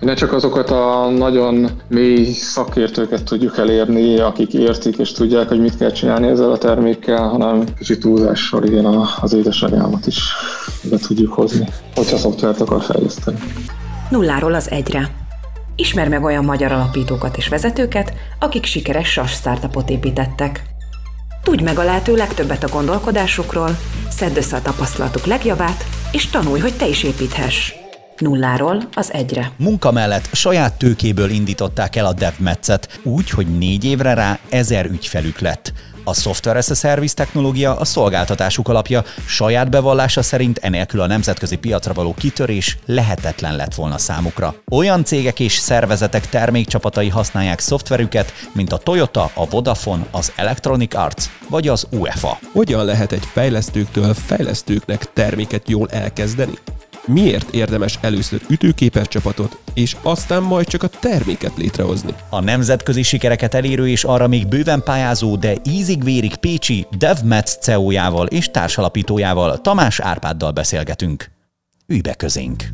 Ne 0.00 0.14
csak 0.14 0.32
azokat 0.32 0.70
a 0.70 1.10
nagyon 1.10 1.70
mély 1.88 2.32
szakértőket 2.32 3.24
tudjuk 3.24 3.58
elérni, 3.58 4.18
akik 4.18 4.52
értik 4.52 4.96
és 4.96 5.12
tudják, 5.12 5.48
hogy 5.48 5.60
mit 5.60 5.76
kell 5.76 5.90
csinálni 5.90 6.28
ezzel 6.28 6.50
a 6.50 6.58
termékkel, 6.58 7.28
hanem 7.28 7.64
kicsit 7.78 8.00
túlzással 8.00 8.64
igen 8.64 8.84
az 9.20 9.32
édesanyámat 9.32 10.06
is 10.06 10.18
be 10.90 10.96
tudjuk 10.96 11.32
hozni, 11.32 11.68
hogyha 11.94 12.16
szoftvert 12.16 12.60
akar 12.60 12.82
fejleszteni. 12.82 13.38
Nulláról 14.10 14.54
az 14.54 14.70
egyre. 14.70 15.10
Ismer 15.76 16.08
meg 16.08 16.24
olyan 16.24 16.44
magyar 16.44 16.72
alapítókat 16.72 17.36
és 17.36 17.48
vezetőket, 17.48 18.12
akik 18.38 18.64
sikeres 18.64 19.08
SAS 19.08 19.32
startupot 19.32 19.90
építettek. 19.90 20.62
Tudj 21.42 21.62
meg 21.62 21.78
a 21.78 21.84
lehető 21.84 22.14
legtöbbet 22.14 22.64
a 22.64 22.68
gondolkodásukról, 22.68 23.76
szedd 24.08 24.36
össze 24.36 24.56
a 24.56 24.62
tapasztalatuk 24.62 25.26
legjavát, 25.26 25.84
és 26.12 26.26
tanulj, 26.26 26.60
hogy 26.60 26.76
te 26.76 26.88
is 26.88 27.02
építhess. 27.02 27.72
Nulláról 28.20 28.88
az 28.94 29.12
egyre. 29.12 29.52
Munka 29.56 29.92
mellett 29.92 30.28
saját 30.32 30.78
tőkéből 30.78 31.30
indították 31.30 31.96
el 31.96 32.06
a 32.06 32.12
DevMetszet, 32.12 33.00
úgy, 33.02 33.30
hogy 33.30 33.58
négy 33.58 33.84
évre 33.84 34.14
rá 34.14 34.38
ezer 34.48 34.86
ügyfelük 34.86 35.38
lett. 35.38 35.72
A 36.04 36.14
Software 36.14 36.58
as 36.58 36.70
a 36.70 36.74
Service 36.74 37.14
technológia 37.14 37.76
a 37.76 37.84
szolgáltatásuk 37.84 38.68
alapja, 38.68 39.04
saját 39.26 39.70
bevallása 39.70 40.22
szerint 40.22 40.58
enélkül 40.58 41.00
a 41.00 41.06
nemzetközi 41.06 41.56
piacra 41.56 41.92
való 41.92 42.14
kitörés 42.14 42.78
lehetetlen 42.86 43.56
lett 43.56 43.74
volna 43.74 43.98
számukra. 43.98 44.54
Olyan 44.70 45.04
cégek 45.04 45.40
és 45.40 45.52
szervezetek 45.52 46.28
termékcsapatai 46.28 47.08
használják 47.08 47.58
szoftverüket, 47.58 48.32
mint 48.52 48.72
a 48.72 48.76
Toyota, 48.76 49.30
a 49.34 49.48
Vodafone, 49.48 50.06
az 50.10 50.32
Electronic 50.36 50.94
Arts 50.94 51.24
vagy 51.48 51.68
az 51.68 51.86
UEFA. 51.90 52.38
Hogyan 52.52 52.84
lehet 52.84 53.12
egy 53.12 53.24
fejlesztőktől 53.32 54.14
fejlesztőknek 54.14 55.12
terméket 55.12 55.68
jól 55.68 55.88
elkezdeni? 55.90 56.58
Miért 57.08 57.54
érdemes 57.54 57.98
először 58.00 58.40
ütőképes 58.48 59.08
csapatot, 59.08 59.58
és 59.74 59.96
aztán 60.02 60.42
majd 60.42 60.66
csak 60.66 60.82
a 60.82 60.88
terméket 60.88 61.56
létrehozni. 61.56 62.14
A 62.28 62.40
nemzetközi 62.40 63.02
sikereket 63.02 63.54
elérő 63.54 63.88
és 63.88 64.04
arra 64.04 64.26
még 64.26 64.46
bőven 64.46 64.82
pályázó, 64.82 65.36
de 65.36 65.54
ízig-vérig 65.64 66.36
Pécsi 66.36 66.86
DevMets 66.98 67.50
CEO-jával 67.60 68.26
és 68.26 68.50
társalapítójával 68.50 69.60
Tamás 69.60 70.00
Árpáddal 70.00 70.50
beszélgetünk. 70.50 71.30
Ülj 71.86 72.00
be 72.00 72.14
közénk! 72.14 72.64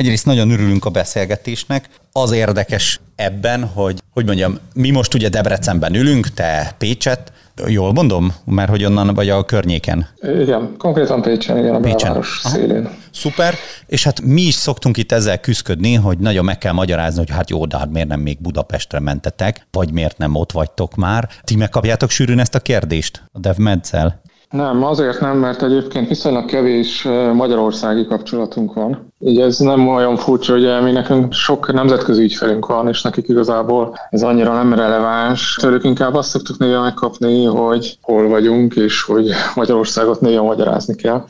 Egyrészt 0.00 0.26
nagyon 0.26 0.50
örülünk 0.50 0.84
a 0.84 0.90
beszélgetésnek. 0.90 1.88
Az 2.12 2.32
érdekes 2.32 3.00
ebben, 3.16 3.64
hogy, 3.64 4.02
hogy 4.10 4.24
mondjam, 4.26 4.58
mi 4.74 4.90
most 4.90 5.14
ugye 5.14 5.28
Debrecenben 5.28 5.94
ülünk, 5.94 6.34
te 6.34 6.74
Pécset, 6.78 7.32
Jól 7.66 7.92
mondom? 7.92 8.32
Mert 8.44 8.70
hogy 8.70 8.84
onnan 8.84 9.14
vagy 9.14 9.28
a 9.28 9.44
környéken? 9.44 10.06
Igen, 10.40 10.74
konkrétan 10.78 11.22
Pécsen, 11.22 11.58
igen, 11.58 11.74
a 11.74 11.80
Pécsen. 11.80 11.96
belváros 11.98 12.40
szélén. 12.44 12.88
Szuper, 13.12 13.54
és 13.86 14.04
hát 14.04 14.20
mi 14.20 14.40
is 14.40 14.54
szoktunk 14.54 14.96
itt 14.96 15.12
ezzel 15.12 15.38
küzdködni, 15.40 15.94
hogy 15.94 16.18
nagyon 16.18 16.44
meg 16.44 16.58
kell 16.58 16.72
magyarázni, 16.72 17.18
hogy 17.18 17.30
hát 17.30 17.50
jó, 17.50 17.66
de 17.66 17.78
hát 17.78 17.90
miért 17.90 18.08
nem 18.08 18.20
még 18.20 18.40
Budapestre 18.40 18.98
mentetek, 19.00 19.66
vagy 19.70 19.92
miért 19.92 20.18
nem 20.18 20.34
ott 20.34 20.52
vagytok 20.52 20.94
már. 20.94 21.28
Ti 21.44 21.56
megkapjátok 21.56 22.10
sűrűn 22.10 22.38
ezt 22.38 22.54
a 22.54 22.60
kérdést 22.60 23.22
a 23.32 23.38
DevMedszel? 23.38 24.20
Nem, 24.50 24.84
azért 24.84 25.20
nem, 25.20 25.36
mert 25.36 25.62
egyébként 25.62 26.08
viszonylag 26.08 26.44
kevés 26.44 27.08
magyarországi 27.34 28.06
kapcsolatunk 28.06 28.74
van. 28.74 29.12
Így 29.18 29.40
ez 29.40 29.58
nem 29.58 29.88
olyan 29.88 30.16
furcsa, 30.16 30.52
hogy 30.52 30.82
mi 30.82 30.90
nekünk 30.92 31.32
sok 31.32 31.72
nemzetközi 31.72 32.22
ügyfelünk 32.22 32.66
van, 32.66 32.88
és 32.88 33.02
nekik 33.02 33.28
igazából 33.28 33.96
ez 34.10 34.22
annyira 34.22 34.52
nem 34.52 34.74
releváns. 34.74 35.58
Tőlük 35.60 35.84
inkább 35.84 36.14
azt 36.14 36.28
szoktuk 36.28 36.58
néha 36.58 36.82
megkapni, 36.82 37.44
hogy 37.44 37.98
hol 38.00 38.28
vagyunk, 38.28 38.74
és 38.74 39.02
hogy 39.02 39.30
Magyarországot 39.54 40.20
néha 40.20 40.42
magyarázni 40.42 40.94
kell. 40.94 41.24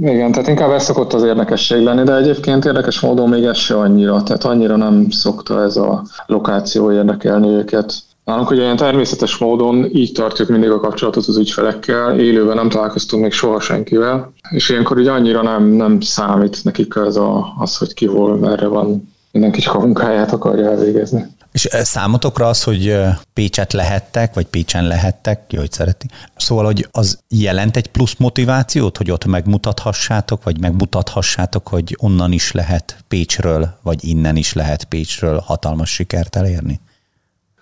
Igen, 0.00 0.32
tehát 0.32 0.48
inkább 0.48 0.70
ez 0.70 0.84
szokott 0.84 1.12
az 1.12 1.22
érdekesség 1.22 1.82
lenni, 1.82 2.02
de 2.02 2.16
egyébként 2.16 2.64
érdekes 2.64 3.00
módon 3.00 3.28
még 3.28 3.44
ez 3.44 3.56
se 3.56 3.78
annyira, 3.78 4.22
tehát 4.22 4.44
annyira 4.44 4.76
nem 4.76 5.10
szokta 5.10 5.62
ez 5.62 5.76
a 5.76 6.02
lokáció 6.26 6.92
érdekelni 6.92 7.48
őket. 7.48 7.94
Nálunk 8.24 8.50
ugye 8.50 8.62
ilyen 8.62 8.76
természetes 8.76 9.36
módon 9.36 9.88
így 9.92 10.12
tartjuk 10.12 10.48
mindig 10.48 10.70
a 10.70 10.80
kapcsolatot 10.80 11.26
az 11.26 11.36
ügyfelekkel, 11.36 12.20
élőben 12.20 12.56
nem 12.56 12.68
találkoztunk 12.68 13.22
még 13.22 13.32
soha 13.32 13.60
senkivel, 13.60 14.32
és 14.50 14.68
ilyenkor 14.68 14.98
ugye 14.98 15.10
annyira 15.10 15.42
nem, 15.42 15.64
nem 15.64 16.00
számít 16.00 16.64
nekik 16.64 16.96
az, 16.96 17.16
a, 17.16 17.54
az, 17.58 17.76
hogy 17.76 17.94
ki 17.94 18.06
hol, 18.06 18.36
merre 18.36 18.66
van, 18.66 19.12
mindenki 19.32 19.60
csak 19.60 19.74
a 19.74 19.80
munkáját 19.80 20.32
akarja 20.32 20.70
elvégezni. 20.70 21.26
És 21.52 21.68
számotokra 21.70 22.48
az, 22.48 22.62
hogy 22.62 22.96
Pécset 23.32 23.72
lehettek, 23.72 24.34
vagy 24.34 24.46
Pécsen 24.46 24.86
lehettek, 24.86 25.52
jó, 25.52 25.60
hogy 25.60 25.72
szereti. 25.72 26.06
Szóval, 26.36 26.64
hogy 26.64 26.88
az 26.90 27.18
jelent 27.28 27.76
egy 27.76 27.86
plusz 27.86 28.14
motivációt, 28.18 28.96
hogy 28.96 29.10
ott 29.10 29.24
megmutathassátok, 29.24 30.42
vagy 30.42 30.60
megmutathassátok, 30.60 31.68
hogy 31.68 31.96
onnan 32.00 32.32
is 32.32 32.52
lehet 32.52 32.96
Pécsről, 33.08 33.78
vagy 33.82 34.04
innen 34.04 34.36
is 34.36 34.52
lehet 34.52 34.84
Pécsről 34.84 35.38
hatalmas 35.38 35.92
sikert 35.92 36.36
elérni? 36.36 36.80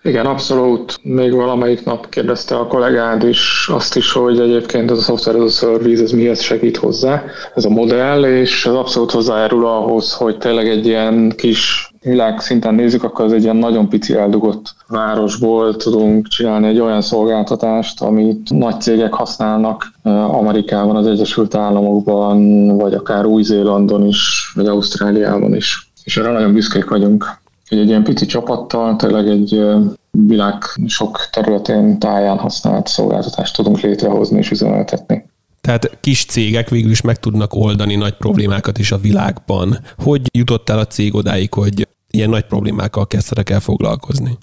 Igen, 0.05 0.27
abszolút. 0.27 0.99
Még 1.03 1.33
valamelyik 1.33 1.85
nap 1.85 2.09
kérdezte 2.09 2.57
a 2.57 2.67
kollégád 2.67 3.25
is 3.25 3.69
azt 3.73 3.97
is, 3.97 4.13
hogy 4.13 4.41
egyébként 4.41 4.91
ez 4.91 4.99
a 4.99 5.03
software 5.03 5.39
as 5.39 5.63
a 5.63 5.67
service, 5.67 6.03
ez 6.03 6.11
mihez 6.11 6.41
segít 6.41 6.77
hozzá, 6.77 7.25
ez 7.55 7.65
a 7.65 7.69
modell, 7.69 8.25
és 8.25 8.67
ez 8.67 8.73
abszolút 8.73 9.11
hozzájárul 9.11 9.67
ahhoz, 9.67 10.13
hogy 10.13 10.39
tényleg 10.39 10.69
egy 10.69 10.87
ilyen 10.87 11.33
kis 11.37 11.93
világszinten 12.01 12.75
nézzük, 12.75 13.03
akkor 13.03 13.25
ez 13.25 13.33
egy 13.33 13.43
ilyen 13.43 13.57
nagyon 13.57 13.89
pici 13.89 14.15
eldugott 14.15 14.75
városból 14.89 15.77
tudunk 15.77 16.29
csinálni 16.29 16.69
egy 16.69 16.81
olyan 16.81 17.03
szolgáltatást, 17.03 18.03
amit 18.03 18.51
nagy 18.51 18.81
cégek 18.81 19.13
használnak 19.13 19.93
Amerikában, 20.29 20.97
az 20.97 21.07
Egyesült 21.07 21.55
Államokban, 21.55 22.69
vagy 22.77 22.95
akár 22.95 23.25
Új-Zélandon 23.25 24.07
is, 24.07 24.53
vagy 24.55 24.67
Ausztráliában 24.67 25.55
is. 25.55 25.91
És 26.05 26.17
erre 26.17 26.33
nagyon 26.33 26.53
büszkék 26.53 26.89
vagyunk 26.89 27.41
hogy 27.73 27.81
egy 27.81 27.89
ilyen 27.89 28.05
pici 28.05 28.27
csapattal 28.27 28.97
tényleg 28.97 29.29
egy 29.29 29.65
világ 30.11 30.63
sok 30.87 31.29
területén 31.31 31.99
táján 31.99 32.39
használt 32.39 32.87
szolgáltatást 32.87 33.57
tudunk 33.57 33.81
létrehozni 33.81 34.39
és 34.39 34.51
üzemeltetni. 34.51 35.25
Tehát 35.61 35.99
kis 36.01 36.25
cégek 36.25 36.69
végül 36.69 36.91
is 36.91 37.01
meg 37.01 37.19
tudnak 37.19 37.55
oldani 37.55 37.95
nagy 37.95 38.17
problémákat 38.17 38.79
is 38.79 38.93
a 38.93 38.99
világban. 38.99 39.79
Hogy 39.99 40.21
jutott 40.33 40.69
el 40.69 40.79
a 40.79 40.87
cég 40.87 41.15
odáig, 41.15 41.55
hogy 41.55 41.89
ilyen 42.11 42.31
nagy 42.31 42.45
problémákkal 42.45 43.07
kezdtek 43.07 43.51
el 43.51 43.61
foglalkozni? 43.61 44.39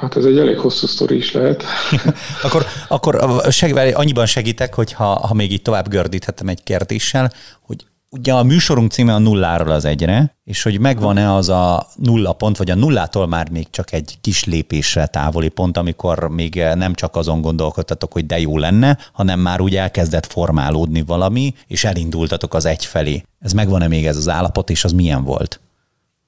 Hát 0.00 0.16
ez 0.16 0.24
egy 0.24 0.38
elég 0.38 0.58
hosszú 0.58 0.86
sztori 0.86 1.16
is 1.16 1.32
lehet. 1.32 1.64
akkor 2.44 2.66
akkor 2.88 3.42
seg, 3.50 3.76
annyiban 3.94 4.26
segítek, 4.26 4.74
hogy 4.74 4.92
ha, 4.92 5.04
ha 5.04 5.34
még 5.34 5.52
így 5.52 5.62
tovább 5.62 5.88
gördíthetem 5.88 6.48
egy 6.48 6.62
kérdéssel, 6.62 7.32
hogy 7.60 7.86
Ugye 8.16 8.32
a 8.32 8.42
műsorunk 8.42 8.90
címe 8.90 9.14
a 9.14 9.18
nulláról 9.18 9.70
az 9.70 9.84
egyre, 9.84 10.36
és 10.44 10.62
hogy 10.62 10.80
megvan-e 10.80 11.34
az 11.34 11.48
a 11.48 11.86
nulla 11.96 12.32
pont, 12.32 12.56
vagy 12.56 12.70
a 12.70 12.74
nullától 12.74 13.26
már 13.26 13.50
még 13.50 13.70
csak 13.70 13.92
egy 13.92 14.18
kis 14.20 14.44
lépésre 14.44 15.06
távoli 15.06 15.48
pont, 15.48 15.76
amikor 15.76 16.28
még 16.28 16.54
nem 16.74 16.94
csak 16.94 17.16
azon 17.16 17.40
gondolkodtatok, 17.40 18.12
hogy 18.12 18.26
de 18.26 18.40
jó 18.40 18.58
lenne, 18.58 18.98
hanem 19.12 19.40
már 19.40 19.60
úgy 19.60 19.76
elkezdett 19.76 20.26
formálódni 20.26 21.02
valami, 21.02 21.54
és 21.66 21.84
elindultatok 21.84 22.54
az 22.54 22.64
egy 22.64 22.84
felé. 22.84 23.22
Ez 23.40 23.52
megvan-e 23.52 23.88
még 23.88 24.06
ez 24.06 24.16
az 24.16 24.28
állapot, 24.28 24.70
és 24.70 24.84
az 24.84 24.92
milyen 24.92 25.24
volt? 25.24 25.60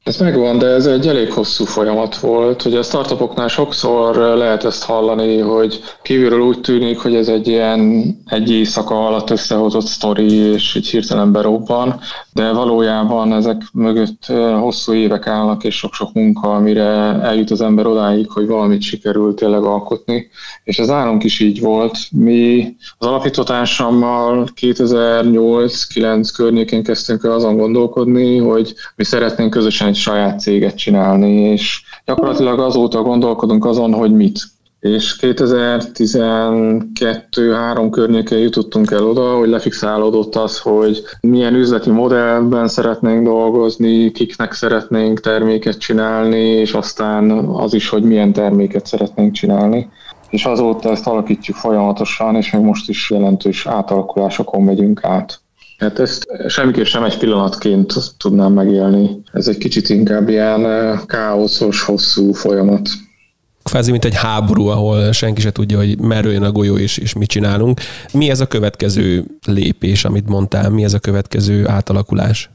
Ez 0.07 0.17
megvan, 0.17 0.59
de 0.59 0.67
ez 0.67 0.87
egy 0.87 1.07
elég 1.07 1.33
hosszú 1.33 1.65
folyamat 1.65 2.19
volt. 2.19 2.63
hogy 2.63 2.75
a 2.75 2.83
startupoknál 2.83 3.49
sokszor 3.49 4.17
lehet 4.17 4.65
ezt 4.65 4.85
hallani, 4.85 5.39
hogy 5.39 5.81
kívülről 6.03 6.41
úgy 6.41 6.61
tűnik, 6.61 6.99
hogy 6.99 7.15
ez 7.15 7.29
egy 7.29 7.49
ilyen 7.49 8.15
egy 8.27 8.51
éjszaka 8.51 9.07
alatt 9.07 9.31
összehozott 9.31 9.87
sztori, 9.87 10.33
és 10.33 10.75
így 10.75 10.89
hirtelen 10.89 11.33
berobban, 11.33 12.01
de 12.33 12.53
valójában 12.53 13.33
ezek 13.33 13.63
mögött 13.73 14.27
hosszú 14.61 14.93
évek 14.93 15.27
állnak, 15.27 15.65
és 15.65 15.77
sok-sok 15.77 16.13
munka, 16.13 16.55
amire 16.55 17.21
eljut 17.23 17.51
az 17.51 17.61
ember 17.61 17.87
odáig, 17.87 18.31
hogy 18.31 18.47
valamit 18.47 18.83
sikerült 18.83 19.37
tényleg 19.37 19.63
alkotni. 19.63 20.29
És 20.65 20.79
ez 20.79 20.87
nálunk 20.87 21.25
is 21.25 21.41
így 21.41 21.61
volt. 21.61 21.99
Mi 22.11 22.75
az 22.99 23.07
alapítótársammal 23.07 24.49
2008-9 24.61 26.29
környékén 26.37 26.83
kezdtünk 26.83 27.25
el 27.25 27.33
azon 27.33 27.57
gondolkodni, 27.57 28.39
hogy 28.39 28.75
mi 28.97 29.05
szeretnénk 29.05 29.51
közösen 29.51 29.95
egy 29.97 30.03
saját 30.03 30.41
céget 30.41 30.77
csinálni, 30.77 31.33
és 31.33 31.83
gyakorlatilag 32.05 32.61
azóta 32.61 33.03
gondolkodunk 33.03 33.65
azon, 33.65 33.93
hogy 33.93 34.13
mit. 34.13 34.41
És 34.81 35.17
2012-3 35.21 37.89
környékén 37.91 38.39
jutottunk 38.39 38.91
el 38.91 39.05
oda, 39.05 39.37
hogy 39.37 39.49
lefixálódott 39.49 40.35
az, 40.35 40.59
hogy 40.59 41.03
milyen 41.21 41.55
üzleti 41.55 41.91
modellben 41.91 42.69
szeretnénk 42.69 43.25
dolgozni, 43.25 44.13
kiknek 44.13 44.53
szeretnénk 44.53 45.21
terméket 45.21 45.79
csinálni, 45.79 46.41
és 46.41 46.73
aztán 46.73 47.31
az 47.49 47.75
is, 47.75 47.89
hogy 47.89 48.03
milyen 48.03 48.33
terméket 48.33 48.87
szeretnénk 48.87 49.33
csinálni. 49.33 49.89
És 50.31 50.45
azóta 50.45 50.91
ezt 50.91 51.07
alakítjuk 51.07 51.57
folyamatosan, 51.57 52.37
és 52.37 52.51
még 52.51 52.63
most 52.63 52.89
is 52.89 53.11
jelentős 53.11 53.67
átalakulásokon 53.67 54.63
megyünk 54.63 55.05
át. 55.05 55.41
Hát 55.79 55.99
ezt 55.99 56.27
semmiképp 56.49 56.85
sem 56.85 57.05
egy 57.05 57.19
pillanatként 57.19 57.95
tudnám 58.19 58.53
megélni. 58.53 59.11
Ez 59.33 59.49
egy 59.49 59.59
kicsit 59.59 59.89
inkább 59.89 60.29
ilyen 60.29 60.67
káoszos, 61.07 61.83
hosszú 61.83 62.33
folyamat. 62.33 62.89
Kvázi, 63.63 63.91
mint 63.91 64.05
egy 64.05 64.15
háború, 64.15 64.67
ahol 64.67 65.13
senki 65.13 65.41
se 65.41 65.53
tudja, 65.53 65.77
hogy 65.77 65.99
merről 65.99 66.33
jön 66.33 66.43
a 66.43 66.53
golyó 66.53 66.77
és, 66.77 66.99
és 66.99 67.13
mit 67.13 67.29
csinálunk. 67.29 67.81
Mi 68.13 68.31
ez 68.31 68.41
a 68.41 68.47
következő 68.47 69.25
lépés, 69.47 70.05
amit 70.05 70.29
mondtál? 70.29 70.71
Mi 70.71 70.85
ez 70.85 70.95
a 70.95 70.99
következő 70.99 71.69
átalakulás? 71.69 72.51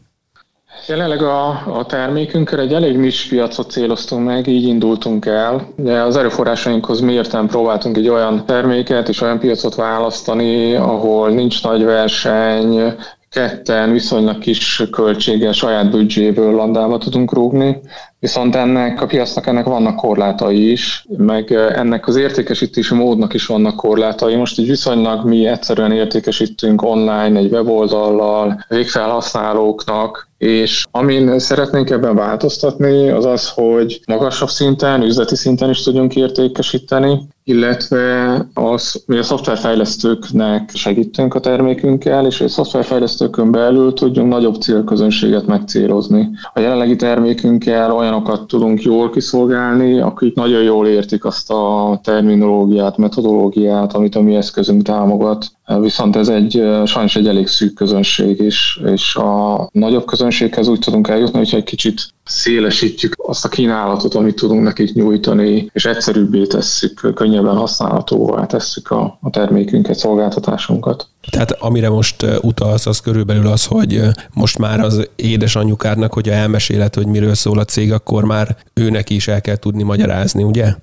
Jelenleg 0.88 1.22
a, 1.22 1.48
a 1.78 1.86
termékünkkel 1.86 2.60
egy 2.60 2.74
elég 2.74 2.98
nis 2.98 3.28
piacot 3.28 3.72
céloztunk 3.72 4.26
meg, 4.26 4.48
így 4.48 4.64
indultunk 4.64 5.26
el. 5.26 5.68
De 5.76 6.02
az 6.02 6.18
erőforrásainkhoz 6.18 7.00
mérten 7.00 7.48
próbáltunk 7.48 7.98
egy 7.98 8.10
olyan 8.10 8.46
terméket 8.46 9.10
és 9.10 9.22
olyan 9.22 9.40
piacot 9.40 9.76
választani, 9.76 10.76
ahol 10.76 11.30
nincs 11.30 11.64
nagy 11.64 11.84
verseny, 11.84 12.94
ketten 13.30 13.92
viszonylag 13.92 14.38
kis 14.38 14.84
költséggel 14.92 15.52
saját 15.52 15.90
büdzséből 15.90 16.56
landába 16.56 16.98
tudunk 16.98 17.34
rúgni, 17.34 17.82
viszont 18.22 18.56
ennek 18.56 19.02
a 19.02 19.06
piacnak 19.06 19.48
ennek 19.48 19.66
vannak 19.66 19.96
korlátai 19.96 20.72
is, 20.72 21.06
meg 21.18 21.52
ennek 21.52 22.08
az 22.08 22.16
értékesítési 22.16 22.94
módnak 22.94 23.34
is 23.34 23.46
vannak 23.46 23.76
korlátai. 23.76 24.36
Most 24.36 24.60
így 24.60 24.68
viszonylag 24.68 25.26
mi 25.26 25.46
egyszerűen 25.48 25.92
értékesítünk 25.92 26.82
online 26.82 27.40
egy 27.40 27.52
weboldallal, 27.52 28.66
végfelhasználóknak, 28.68 30.28
és 30.38 30.86
amin 30.92 31.40
szeretnénk 31.40 31.90
ebben 31.90 32.16
változtatni, 32.16 33.10
az 33.10 33.26
az, 33.26 33.50
hogy 33.50 34.02
magasabb 34.08 34.50
szinten, 34.50 35.02
üzleti 35.02 35.36
szinten 35.36 35.70
is 35.70 35.84
tudjunk 35.84 36.16
értékesíteni, 36.16 37.20
illetve 37.52 38.38
az, 38.54 39.04
mi 39.06 39.18
a 39.18 39.24
szoftverfejlesztőknek 39.24 40.72
segítünk 40.74 41.34
a 41.34 41.40
termékünkkel, 41.40 42.26
és 42.26 42.42
a 42.42 42.48
szoftverfejlesztőkön 42.48 43.52
belül 43.52 43.94
tudjunk 43.94 44.32
nagyobb 44.32 44.56
célközönséget 44.56 45.46
megcélozni. 45.46 46.30
A 46.54 46.60
jelenlegi 46.60 46.96
termékünkkel 46.96 47.96
olyanokat 47.96 48.48
tudunk 48.48 48.82
jól 48.82 49.10
kiszolgálni, 49.10 50.00
akik 50.00 50.36
nagyon 50.36 50.64
jól 50.64 50.88
értik 50.88 51.26
azt 51.26 51.52
a 51.52 52.00
terminológiát, 52.04 52.98
metodológiát, 52.98 53.94
amit 53.94 54.16
a 54.16 54.22
mi 54.22 54.36
eszközünk 54.36 54.82
támogat, 54.82 55.46
viszont 55.80 56.16
ez 56.16 56.28
egy 56.28 56.64
sajnos 56.86 57.16
egy 57.16 57.28
elég 57.28 57.48
szűk 57.48 57.74
közönség, 57.74 58.40
és, 58.40 58.82
és 58.86 59.16
a 59.16 59.70
nagyobb 59.72 60.06
közönséghez 60.06 60.68
úgy 60.68 60.80
tudunk 60.80 61.08
eljutni, 61.08 61.38
hogyha 61.38 61.58
egy 61.58 61.64
kicsit 61.64 62.08
szélesítjük 62.24 63.14
azt 63.18 63.46
a 63.46 63.50
kínálatot, 63.50 64.14
amit 64.14 64.36
tudunk 64.36 64.64
nekik 64.64 64.94
nyújtani, 64.94 65.70
és 65.74 65.86
egyszerűbbé 65.86 66.46
tesszük, 66.46 67.12
könnyebben 67.16 67.56
használhatóvá 67.56 68.46
tesszük 68.46 68.92
a, 68.92 69.18
a 69.22 69.30
termékünket, 69.30 69.96
szolgáltatásunkat. 69.98 71.08
Tehát 71.30 71.52
amire 71.52 71.90
most 71.90 72.26
utalsz, 72.42 72.86
az 72.86 73.00
körülbelül 73.00 73.48
az, 73.48 73.66
hogy 73.66 74.02
most 74.34 74.58
már 74.58 74.80
az 74.80 75.10
édesanyjukádnak, 75.16 76.14
hogyha 76.14 76.34
elmeséled, 76.34 76.94
hogy 76.94 77.08
miről 77.08 77.34
szól 77.34 77.60
a 77.60 77.66
cég, 77.66 77.92
akkor 77.92 78.24
már 78.24 78.58
őnek 78.74 79.10
is 79.10 79.28
el 79.28 79.42
kell 79.42 79.56
tudni 79.56 79.84
magyarázni, 79.84 80.44
ugye? 80.44 80.74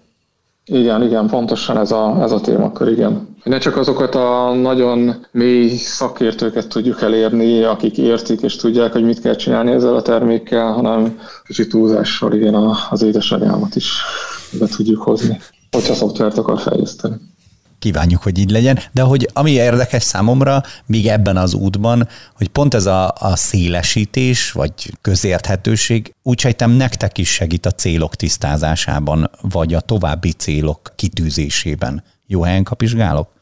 Igen, 0.70 1.03
igen, 1.03 1.26
pontosan 1.26 1.79
ez 1.79 1.93
a, 1.93 2.23
ez 2.23 2.32
a 2.32 2.41
témakör, 2.41 2.88
igen. 2.88 3.37
Ne 3.44 3.59
csak 3.59 3.76
azokat 3.76 4.15
a 4.15 4.53
nagyon 4.53 5.26
mély 5.31 5.76
szakértőket 5.76 6.69
tudjuk 6.69 7.03
elérni, 7.03 7.62
akik 7.62 7.99
értik 7.99 8.41
és 8.41 8.56
tudják, 8.56 8.93
hogy 8.93 9.05
mit 9.05 9.20
kell 9.20 9.35
csinálni 9.35 9.70
ezzel 9.70 9.94
a 9.94 10.03
termékkel, 10.03 10.73
hanem 10.73 11.19
kicsit 11.47 11.69
túlzással 11.69 12.32
igen 12.32 12.55
az 12.91 13.03
édesanyámat 13.03 13.76
is 13.76 13.93
be 14.59 14.67
tudjuk 14.67 15.03
hozni, 15.03 15.38
hogyha 15.70 15.94
szoftvert 15.94 16.38
akar 16.38 16.59
fejleszteni 16.59 17.14
kívánjuk, 17.78 18.22
hogy 18.22 18.38
így 18.38 18.50
legyen, 18.50 18.78
de 18.92 19.02
hogy 19.02 19.30
ami 19.32 19.50
érdekes 19.50 20.02
számomra, 20.02 20.62
még 20.86 21.06
ebben 21.06 21.36
az 21.36 21.54
útban, 21.54 22.08
hogy 22.34 22.48
pont 22.48 22.75
ez 22.75 22.86
a, 22.86 23.14
a 23.19 23.36
szélesítés, 23.36 24.52
vagy 24.52 24.92
közérthetőség, 25.00 26.14
úgy 26.22 26.40
sejtem 26.40 26.70
nektek 26.70 27.19
is 27.19 27.28
segít 27.32 27.66
a 27.66 27.70
célok 27.70 28.14
tisztázásában, 28.14 29.30
vagy 29.40 29.75
a 29.75 29.80
további 29.80 30.32
célok 30.32 30.92
kitűzésében. 30.96 32.04
Jó 32.26 32.42
helyen 32.42 32.64
kapizsgálok? 32.64 33.36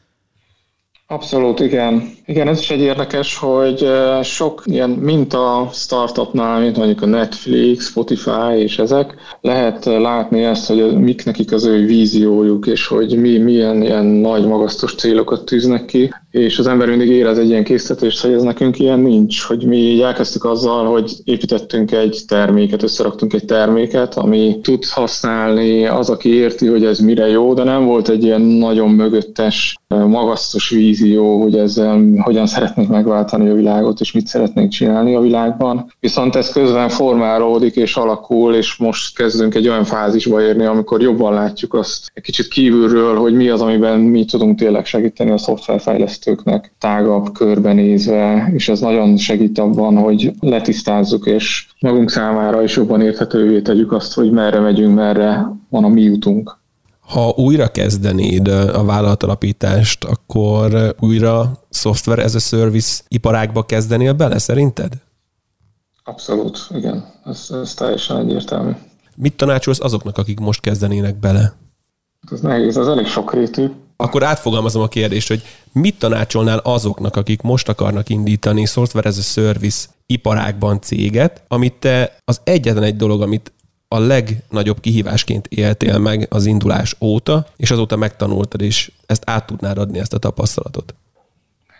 Abszolút, 1.09 1.59
igen. 1.59 2.09
Igen, 2.25 2.47
ez 2.47 2.59
is 2.59 2.69
egy 2.69 2.79
érdekes, 2.79 3.37
hogy 3.37 3.89
sok 4.23 4.63
ilyen 4.65 4.89
minta 4.89 5.69
startupnál, 5.71 6.59
mint 6.59 6.77
mondjuk 6.77 7.01
a 7.01 7.05
Netflix, 7.05 7.85
Spotify 7.85 8.57
és 8.57 8.79
ezek, 8.79 9.15
lehet 9.41 9.85
látni 9.85 10.43
ezt, 10.43 10.67
hogy 10.67 10.97
mik 10.97 11.25
nekik 11.25 11.51
az 11.51 11.65
ő 11.65 11.85
víziójuk, 11.85 12.67
és 12.67 12.87
hogy 12.87 13.19
mi, 13.19 13.37
milyen 13.37 13.81
ilyen 13.81 14.05
nagy 14.05 14.45
magasztos 14.47 14.95
célokat 14.95 15.45
tűznek 15.45 15.85
ki, 15.85 16.13
és 16.31 16.59
az 16.59 16.67
ember 16.67 16.89
mindig 16.89 17.09
érez 17.09 17.37
egy 17.37 17.49
ilyen 17.49 17.63
készítést, 17.63 18.21
hogy 18.21 18.31
ez 18.31 18.41
nekünk 18.41 18.79
ilyen 18.79 18.99
nincs, 18.99 19.41
hogy 19.41 19.65
mi 19.65 20.01
elkezdtük 20.03 20.45
azzal, 20.45 20.85
hogy 20.85 21.11
építettünk 21.23 21.91
egy 21.91 22.21
terméket, 22.27 22.83
összeraktunk 22.83 23.33
egy 23.33 23.45
terméket, 23.45 24.15
ami 24.15 24.59
tud 24.61 24.85
használni 24.85 25.85
az, 25.85 26.09
aki 26.09 26.29
érti, 26.29 26.67
hogy 26.67 26.85
ez 26.85 26.99
mire 26.99 27.27
jó, 27.27 27.53
de 27.53 27.63
nem 27.63 27.85
volt 27.85 28.09
egy 28.09 28.23
ilyen 28.23 28.41
nagyon 28.41 28.89
mögöttes, 28.89 29.77
magasztos 29.87 30.69
vízió, 30.69 31.41
hogy 31.41 31.57
ezzel 31.57 32.01
hogyan 32.17 32.47
szeretnénk 32.47 32.89
megváltani 32.89 33.49
a 33.49 33.53
világot, 33.53 33.99
és 33.99 34.11
mit 34.11 34.27
szeretnénk 34.27 34.71
csinálni 34.71 35.15
a 35.15 35.21
világban. 35.21 35.93
Viszont 35.99 36.35
ez 36.35 36.51
közben 36.51 36.89
formálódik 36.89 37.75
és 37.75 37.95
alakul, 37.95 38.55
és 38.55 38.75
most 38.75 39.15
kezdünk 39.15 39.55
egy 39.55 39.67
olyan 39.67 39.83
fázisba 39.83 40.41
érni, 40.41 40.65
amikor 40.65 41.01
jobban 41.01 41.33
látjuk 41.33 41.73
azt 41.73 42.11
egy 42.13 42.23
kicsit 42.23 42.47
kívülről, 42.47 43.15
hogy 43.15 43.33
mi 43.33 43.49
az, 43.49 43.61
amiben 43.61 43.99
mi 43.99 44.25
tudunk 44.25 44.57
tényleg 44.57 44.85
segíteni 44.85 45.31
a 45.31 45.37
szoftverfejlesztőt 45.37 46.16
fejlesztőknek 46.17 46.73
tágabb 46.77 47.33
körben 47.33 47.75
nézve, 47.75 48.51
és 48.53 48.69
ez 48.69 48.79
nagyon 48.79 49.17
segít 49.17 49.59
abban, 49.59 49.97
hogy 49.97 50.31
letisztázzuk, 50.39 51.25
és 51.25 51.67
magunk 51.79 52.09
számára 52.09 52.63
is 52.63 52.75
jobban 52.75 53.01
érthetővé 53.01 53.61
tegyük 53.61 53.91
azt, 53.91 54.13
hogy 54.13 54.31
merre 54.31 54.59
megyünk, 54.59 54.95
merre 54.95 55.47
van 55.69 55.83
a 55.83 55.87
mi 55.87 56.09
útunk. 56.09 56.57
Ha 56.99 57.33
újra 57.35 57.67
kezdenéd 57.67 58.47
a 58.47 58.83
vállalatalapítást, 58.83 60.03
akkor 60.03 60.95
újra 60.99 61.51
software 61.69 62.23
as 62.23 62.35
a 62.35 62.39
service 62.39 63.01
iparágba 63.07 63.63
kezdenél 63.63 64.13
bele, 64.13 64.37
szerinted? 64.37 64.93
Abszolút, 66.03 66.67
igen. 66.75 67.05
Ez, 67.25 67.47
ez 67.61 67.73
teljesen 67.73 68.17
egyértelmű. 68.17 68.71
Mit 69.15 69.37
tanácsolsz 69.37 69.79
azoknak, 69.79 70.17
akik 70.17 70.39
most 70.39 70.61
kezdenének 70.61 71.19
bele? 71.19 71.53
Ez 72.31 72.39
nehéz, 72.39 72.77
ez 72.77 72.87
elég 72.87 73.05
sokrétű. 73.05 73.67
Akkor 73.97 74.23
átfogalmazom 74.23 74.81
a 74.81 74.87
kérdést, 74.87 75.27
hogy 75.27 75.43
mit 75.71 75.99
tanácsolnál 75.99 76.57
azoknak, 76.57 77.15
akik 77.15 77.41
most 77.41 77.69
akarnak 77.69 78.09
indítani 78.09 78.65
software 78.65 79.09
as 79.09 79.17
a 79.17 79.21
service 79.21 79.87
iparágban 80.05 80.81
céget, 80.81 81.43
amit 81.47 81.73
te 81.73 82.17
az 82.25 82.41
egyetlen 82.43 82.83
egy 82.83 82.95
dolog, 82.95 83.21
amit 83.21 83.51
a 83.87 83.99
legnagyobb 83.99 84.79
kihívásként 84.79 85.47
éltél 85.47 85.97
meg 85.97 86.27
az 86.29 86.45
indulás 86.45 86.95
óta, 87.01 87.47
és 87.55 87.71
azóta 87.71 87.95
megtanultad, 87.95 88.61
és 88.61 88.91
ezt 89.05 89.23
át 89.25 89.45
tudnád 89.45 89.77
adni, 89.77 89.99
ezt 89.99 90.13
a 90.13 90.17
tapasztalatot? 90.17 90.95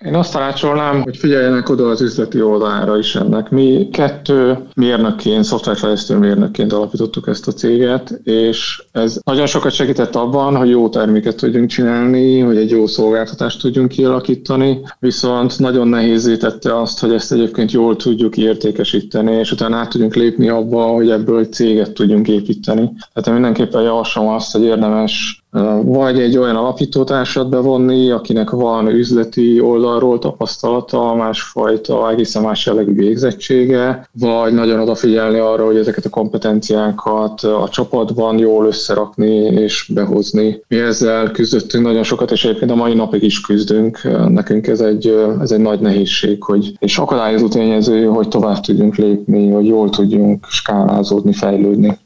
Én 0.06 0.16
azt 0.16 0.32
tanácsolnám, 0.32 1.02
hogy 1.02 1.18
figyeljenek 1.18 1.70
oda 1.70 1.90
az 1.90 2.02
üzleti 2.02 2.42
oldalára 2.42 2.98
is 2.98 3.16
ennek. 3.16 3.50
Mi 3.50 3.88
kettő 3.92 4.58
mérnökként, 4.76 5.44
szoftverfejlesztő 5.44 6.18
mérnökként 6.18 6.74
alapítottuk 6.74 7.28
ezt 7.28 7.48
a 7.48 7.52
céget, 7.52 8.20
és 8.24 8.84
ez 8.92 9.20
nagyon 9.24 9.46
sokat 9.46 9.72
segített 9.72 10.16
abban, 10.16 10.56
hogy 10.56 10.70
jó 10.70 10.90
terméket 10.90 11.36
tudjunk 11.36 11.70
csinálni, 11.70 12.40
hogy 12.40 12.58
egy 12.58 12.70
jó 12.70 12.88
szolgáltatást 12.88 13.62
tudjunk 13.62 13.90
kialakítani, 13.90 14.82
viszont 15.00 15.60
nagyon 15.60 15.88
nehézé 15.88 16.38
tette 16.38 16.80
azt, 16.80 17.00
hogy 17.00 17.14
ezt 17.14 17.32
egyébként 17.32 17.72
jól 17.72 17.96
tudjuk 17.96 18.38
értékesíteni, 18.38 19.32
és 19.32 19.52
utána 19.52 19.78
át 19.78 19.90
tudjunk 19.90 20.16
lépni 20.16 20.50
abba, 20.50 20.84
hogy 20.84 21.10
ebből 21.10 21.40
egy 21.40 21.54
céget 21.54 21.92
tudjunk 21.94 22.28
építeni. 22.28 22.92
Tehát 23.14 23.28
én 23.28 23.34
mindenképpen 23.34 23.82
javaslom 23.82 24.28
azt, 24.28 24.52
hogy 24.52 24.64
érdemes 24.64 25.46
vagy 25.84 26.20
egy 26.20 26.38
olyan 26.38 26.56
alapítótársat 26.56 27.50
bevonni, 27.50 28.12
akinek 28.12 28.50
van 28.50 28.88
üzleti 28.88 29.60
oldalról 29.60 30.20
tapasztalata, 30.20 31.16
másfajta, 31.16 32.10
egészen 32.12 32.44
más 32.44 32.66
jellegű 32.66 32.94
végzettsége, 32.94 34.10
vagy 34.20 34.54
nagyon 34.54 34.80
odafigyelni 34.80 35.40
arra, 35.40 35.66
hogy 35.66 35.78
ezeket 35.78 36.06
a 36.06 36.10
kompetenciákat 36.10 37.42
a 37.42 37.68
csapatban 37.72 38.38
jól 38.38 38.66
összerakni 38.66 39.36
és 39.36 39.92
behozni. 39.94 40.64
Mi 40.68 40.78
ezzel 40.78 41.32
küzdöttünk 41.32 41.84
nagyon 41.84 42.04
sokat, 42.04 42.32
és 42.32 42.46
egyébként 42.46 42.72
a 42.72 42.76
mai 42.76 42.94
napig 42.94 43.24
is 43.24 43.42
küzdünk. 43.42 44.02
Nekünk 44.30 44.68
ez 44.68 44.82
egy, 44.82 45.08
ez 45.42 45.52
egy 45.52 45.62
nagy 45.62 45.80
nehézség, 45.80 46.44
hogy, 46.44 46.74
és 46.80 46.98
akadályozó 46.98 47.48
tényező, 47.48 48.06
hogy 48.06 48.28
tovább 48.28 48.60
tudjunk 48.60 48.96
lépni, 48.96 49.52
hogy 49.52 49.68
jól 49.68 49.90
tudjunk 49.90 50.46
skálázódni, 50.50 51.34
fejlődni 51.34 51.98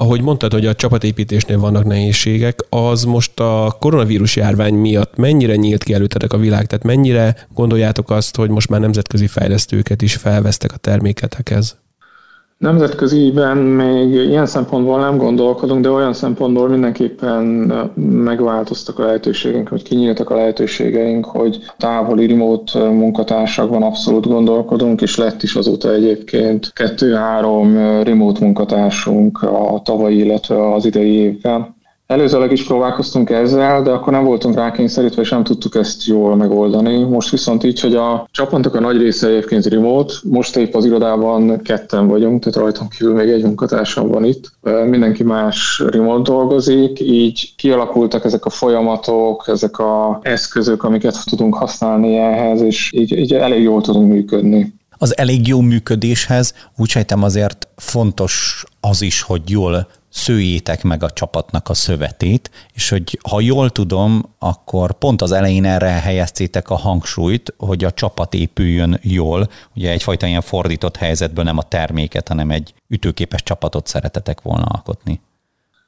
ahogy 0.00 0.22
mondtad, 0.22 0.52
hogy 0.52 0.66
a 0.66 0.74
csapatépítésnél 0.74 1.58
vannak 1.58 1.84
nehézségek, 1.84 2.58
az 2.68 3.04
most 3.04 3.40
a 3.40 3.76
koronavírus 3.80 4.36
járvány 4.36 4.74
miatt 4.74 5.16
mennyire 5.16 5.56
nyílt 5.56 5.84
ki 5.84 5.94
előttetek 5.94 6.32
a 6.32 6.38
világ? 6.38 6.66
Tehát 6.66 6.84
mennyire 6.84 7.46
gondoljátok 7.54 8.10
azt, 8.10 8.36
hogy 8.36 8.50
most 8.50 8.68
már 8.68 8.80
nemzetközi 8.80 9.26
fejlesztőket 9.26 10.02
is 10.02 10.14
felvesztek 10.14 10.72
a 10.72 10.76
terméketekhez? 10.76 11.76
Nemzetköziben 12.58 13.56
még 13.56 14.10
ilyen 14.14 14.46
szempontból 14.46 15.00
nem 15.00 15.16
gondolkodunk, 15.16 15.82
de 15.82 15.90
olyan 15.90 16.12
szempontból 16.12 16.68
mindenképpen 16.68 17.44
megváltoztak 18.00 18.98
a 18.98 19.04
lehetőségeink, 19.04 19.68
hogy 19.68 19.82
kinyíltak 19.82 20.30
a 20.30 20.34
lehetőségeink, 20.34 21.24
hogy 21.24 21.58
távoli 21.76 22.26
remote 22.26 22.78
munkatársakban 22.78 23.82
abszolút 23.82 24.26
gondolkodunk, 24.26 25.00
és 25.00 25.16
lett 25.16 25.42
is 25.42 25.54
azóta 25.54 25.92
egyébként 25.92 26.72
kettő-három 26.72 27.76
remote 28.02 28.44
munkatársunk 28.44 29.42
a 29.42 29.80
tavalyi, 29.84 30.18
illetve 30.18 30.72
az 30.72 30.84
idei 30.84 31.12
évben 31.12 31.76
Előzőleg 32.08 32.52
is 32.52 32.64
próbálkoztunk 32.64 33.30
ezzel, 33.30 33.82
de 33.82 33.90
akkor 33.90 34.12
nem 34.12 34.24
voltunk 34.24 34.54
rákényszerítve, 34.54 35.22
és 35.22 35.30
nem 35.30 35.44
tudtuk 35.44 35.74
ezt 35.74 36.04
jól 36.04 36.36
megoldani. 36.36 37.04
Most 37.04 37.30
viszont 37.30 37.64
így, 37.64 37.80
hogy 37.80 37.94
a 37.94 38.28
csapatok 38.30 38.74
a 38.74 38.80
nagy 38.80 38.96
része 38.96 39.28
egyébként 39.28 39.66
remote, 39.66 40.14
most 40.22 40.56
épp 40.56 40.74
az 40.74 40.84
irodában 40.84 41.62
ketten 41.62 42.06
vagyunk, 42.06 42.42
tehát 42.42 42.58
rajtunk 42.58 42.90
kívül 42.90 43.14
még 43.14 43.28
egy 43.28 43.42
munkatársam 43.42 44.08
van 44.08 44.24
itt. 44.24 44.52
Mindenki 44.86 45.22
más 45.22 45.82
remote 45.90 46.30
dolgozik, 46.30 47.00
így 47.00 47.52
kialakultak 47.56 48.24
ezek 48.24 48.44
a 48.44 48.50
folyamatok, 48.50 49.44
ezek 49.46 49.78
a 49.78 50.18
eszközök, 50.22 50.84
amiket 50.84 51.24
tudunk 51.24 51.54
használni 51.54 52.16
ehhez, 52.16 52.60
és 52.60 52.92
így, 52.92 53.12
így 53.12 53.34
elég 53.34 53.62
jól 53.62 53.82
tudunk 53.82 54.12
működni. 54.12 54.74
Az 54.98 55.16
elég 55.16 55.46
jó 55.46 55.60
működéshez 55.60 56.54
úgy 56.76 56.88
sejtem 56.88 57.22
azért 57.22 57.68
fontos 57.76 58.64
az 58.80 59.02
is, 59.02 59.22
hogy 59.22 59.42
jól 59.46 59.86
szőjétek 60.08 60.82
meg 60.82 61.02
a 61.02 61.10
csapatnak 61.10 61.68
a 61.68 61.74
szövetét, 61.74 62.50
és 62.74 62.88
hogy 62.88 63.18
ha 63.28 63.40
jól 63.40 63.70
tudom, 63.70 64.34
akkor 64.38 64.92
pont 64.92 65.22
az 65.22 65.32
elején 65.32 65.64
erre 65.64 65.90
helyeztétek 65.90 66.70
a 66.70 66.76
hangsúlyt, 66.76 67.54
hogy 67.58 67.84
a 67.84 67.90
csapat 67.90 68.34
épüljön 68.34 68.98
jól, 69.02 69.48
ugye 69.76 69.90
egyfajta 69.90 70.26
ilyen 70.26 70.40
fordított 70.40 70.96
helyzetből 70.96 71.44
nem 71.44 71.58
a 71.58 71.62
terméket, 71.62 72.28
hanem 72.28 72.50
egy 72.50 72.74
ütőképes 72.88 73.42
csapatot 73.42 73.86
szeretetek 73.86 74.42
volna 74.42 74.64
alkotni. 74.64 75.20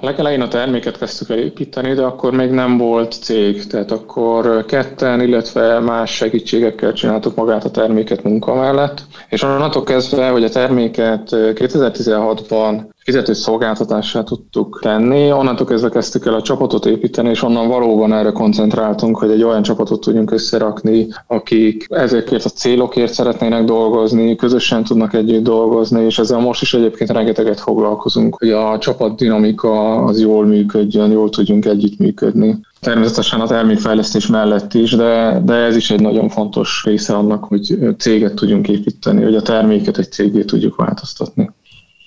Legelején 0.01 0.41
a 0.41 0.49
terméket 0.49 0.99
kezdtük 0.99 1.31
el 1.31 1.39
építeni, 1.39 1.95
de 1.95 2.03
akkor 2.03 2.33
még 2.33 2.51
nem 2.51 2.79
volt 2.79 3.13
cég, 3.13 3.67
tehát 3.67 3.91
akkor 3.91 4.65
ketten, 4.65 5.21
illetve 5.21 5.79
más 5.79 6.11
segítségekkel 6.11 6.93
csináltuk 6.93 7.35
magát 7.37 7.65
a 7.65 7.71
terméket 7.71 8.23
munka 8.23 8.55
mellett, 8.55 9.03
és 9.29 9.43
onnantól 9.43 9.85
kezdve, 9.85 10.29
hogy 10.29 10.45
a 10.45 10.49
terméket 10.49 11.29
2016-ban 11.31 12.83
fizető 13.05 13.33
szolgáltatását 13.33 14.25
tudtuk 14.25 14.79
tenni. 14.83 15.33
Onnantól 15.33 15.67
kezdve 15.67 15.89
kezdtük 15.89 16.27
el 16.27 16.35
a 16.35 16.43
csapatot 16.43 16.87
építeni, 16.87 17.29
és 17.29 17.43
onnan 17.43 17.69
valóban 17.69 18.13
erre 18.13 18.31
koncentráltunk, 18.31 19.17
hogy 19.17 19.31
egy 19.31 19.43
olyan 19.43 19.63
csapatot 19.63 20.01
tudjunk 20.01 20.31
összerakni, 20.31 21.07
akik 21.27 21.87
ezekért 21.89 22.45
a 22.45 22.49
célokért 22.49 23.13
szeretnének 23.13 23.65
dolgozni, 23.65 24.37
közösen 24.37 24.85
tudnak 24.85 25.15
együtt 25.15 25.43
dolgozni, 25.43 26.05
és 26.05 26.19
ezzel 26.19 26.39
most 26.39 26.63
is 26.63 26.75
egyébként 26.75 27.11
rengeteget 27.11 27.61
foglalkozunk, 27.61 28.37
hogy 28.39 28.51
a 28.51 28.79
csapat 28.79 29.17
dinamika 29.17 30.05
az 30.05 30.21
jól 30.21 30.47
működjön, 30.47 31.11
jól 31.11 31.31
tudjunk 31.31 31.65
együttműködni. 31.65 32.61
Természetesen 32.81 33.41
a 33.41 33.47
termékfejlesztés 33.47 34.27
mellett 34.27 34.75
is, 34.75 34.97
de, 34.97 35.43
de 35.45 35.55
ez 35.55 35.77
is 35.77 35.91
egy 35.91 36.01
nagyon 36.01 36.29
fontos 36.29 36.83
része 36.85 37.15
annak, 37.15 37.45
hogy 37.45 37.79
céget 37.99 38.35
tudjunk 38.35 38.69
építeni, 38.69 39.23
hogy 39.23 39.35
a 39.35 39.43
terméket 39.43 39.99
egy 39.99 40.13
cégé 40.13 40.45
tudjuk 40.45 40.77
változtatni. 40.77 41.51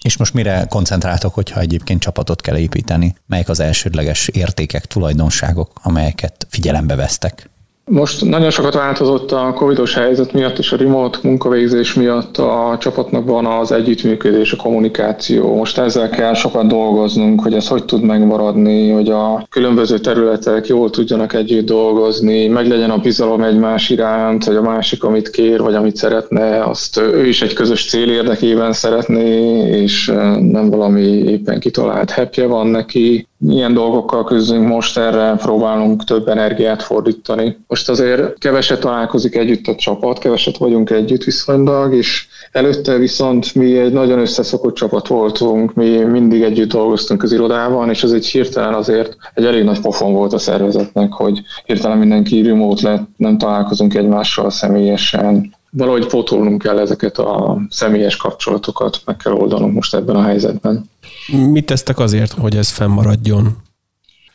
És 0.03 0.17
most 0.17 0.33
mire 0.33 0.65
koncentráltok, 0.69 1.33
hogyha 1.33 1.59
egyébként 1.59 2.01
csapatot 2.01 2.41
kell 2.41 2.57
építeni? 2.57 3.15
Melyek 3.25 3.49
az 3.49 3.59
elsődleges 3.59 4.27
értékek, 4.27 4.85
tulajdonságok, 4.85 5.79
amelyeket 5.83 6.47
figyelembe 6.49 6.95
vesztek? 6.95 7.49
Most 7.85 8.25
nagyon 8.25 8.49
sokat 8.49 8.73
változott 8.73 9.31
a 9.31 9.53
covidos 9.53 9.93
helyzet 9.93 10.33
miatt 10.33 10.57
és 10.57 10.71
a 10.71 10.77
remote 10.77 11.19
munkavégzés 11.23 11.93
miatt 11.93 12.37
a 12.37 12.77
csapatnak 12.79 13.25
van 13.25 13.45
az 13.45 13.71
együttműködés, 13.71 14.51
a 14.51 14.55
kommunikáció. 14.55 15.55
Most 15.55 15.77
ezzel 15.77 16.09
kell 16.09 16.33
sokat 16.33 16.67
dolgoznunk, 16.67 17.41
hogy 17.41 17.53
ez 17.53 17.67
hogy 17.67 17.85
tud 17.85 18.03
megmaradni, 18.03 18.89
hogy 18.89 19.09
a 19.09 19.45
különböző 19.49 19.97
területek 19.97 20.67
jól 20.67 20.89
tudjanak 20.89 21.33
együtt 21.33 21.65
dolgozni, 21.65 22.47
meg 22.47 22.67
legyen 22.67 22.89
a 22.89 22.97
bizalom 22.97 23.43
egymás 23.43 23.89
iránt, 23.89 24.43
hogy 24.43 24.55
a 24.55 24.61
másik, 24.61 25.03
amit 25.03 25.29
kér, 25.29 25.61
vagy 25.61 25.75
amit 25.75 25.95
szeretne, 25.95 26.63
azt 26.63 26.97
ő 26.97 27.27
is 27.27 27.41
egy 27.41 27.53
közös 27.53 27.89
cél 27.89 28.09
érdekében 28.09 28.73
szeretné, 28.73 29.67
és 29.81 30.05
nem 30.39 30.69
valami 30.69 31.01
éppen 31.07 31.59
kitalált 31.59 32.09
hepje 32.09 32.45
van 32.45 32.67
neki 32.67 33.27
milyen 33.43 33.73
dolgokkal 33.73 34.23
küzdünk 34.23 34.67
most, 34.67 34.97
erre 34.97 35.35
próbálunk 35.35 36.03
több 36.03 36.27
energiát 36.27 36.83
fordítani. 36.83 37.57
Most 37.67 37.89
azért 37.89 38.37
keveset 38.37 38.79
találkozik 38.79 39.35
együtt 39.35 39.67
a 39.67 39.75
csapat, 39.75 40.19
keveset 40.19 40.57
vagyunk 40.57 40.89
együtt 40.89 41.23
viszonylag, 41.23 41.93
és 41.93 42.27
előtte 42.51 42.97
viszont 42.97 43.55
mi 43.55 43.77
egy 43.77 43.93
nagyon 43.93 44.19
összeszokott 44.19 44.75
csapat 44.75 45.07
voltunk, 45.07 45.73
mi 45.73 45.89
mindig 45.89 46.41
együtt 46.41 46.71
dolgoztunk 46.71 47.23
az 47.23 47.31
irodában, 47.31 47.89
és 47.89 48.03
ez 48.03 48.11
egy 48.11 48.25
hirtelen 48.25 48.73
azért 48.73 49.17
egy 49.33 49.45
elég 49.45 49.63
nagy 49.63 49.79
pofon 49.81 50.13
volt 50.13 50.33
a 50.33 50.37
szervezetnek, 50.37 51.13
hogy 51.13 51.41
hirtelen 51.65 51.97
mindenki 51.97 52.41
remote 52.41 52.89
lett, 52.89 53.07
nem 53.17 53.37
találkozunk 53.37 53.93
egymással 53.93 54.49
személyesen, 54.49 55.55
valahogy 55.69 56.07
pótolnunk 56.07 56.61
kell 56.61 56.79
ezeket 56.79 57.17
a 57.17 57.57
személyes 57.69 58.17
kapcsolatokat, 58.17 59.01
meg 59.05 59.15
kell 59.15 59.33
oldanunk 59.33 59.73
most 59.73 59.95
ebben 59.95 60.15
a 60.15 60.21
helyzetben. 60.21 60.91
Mit 61.27 61.65
tesztek 61.65 61.99
azért, 61.99 62.31
hogy 62.31 62.57
ez 62.57 62.69
fennmaradjon? 62.69 63.57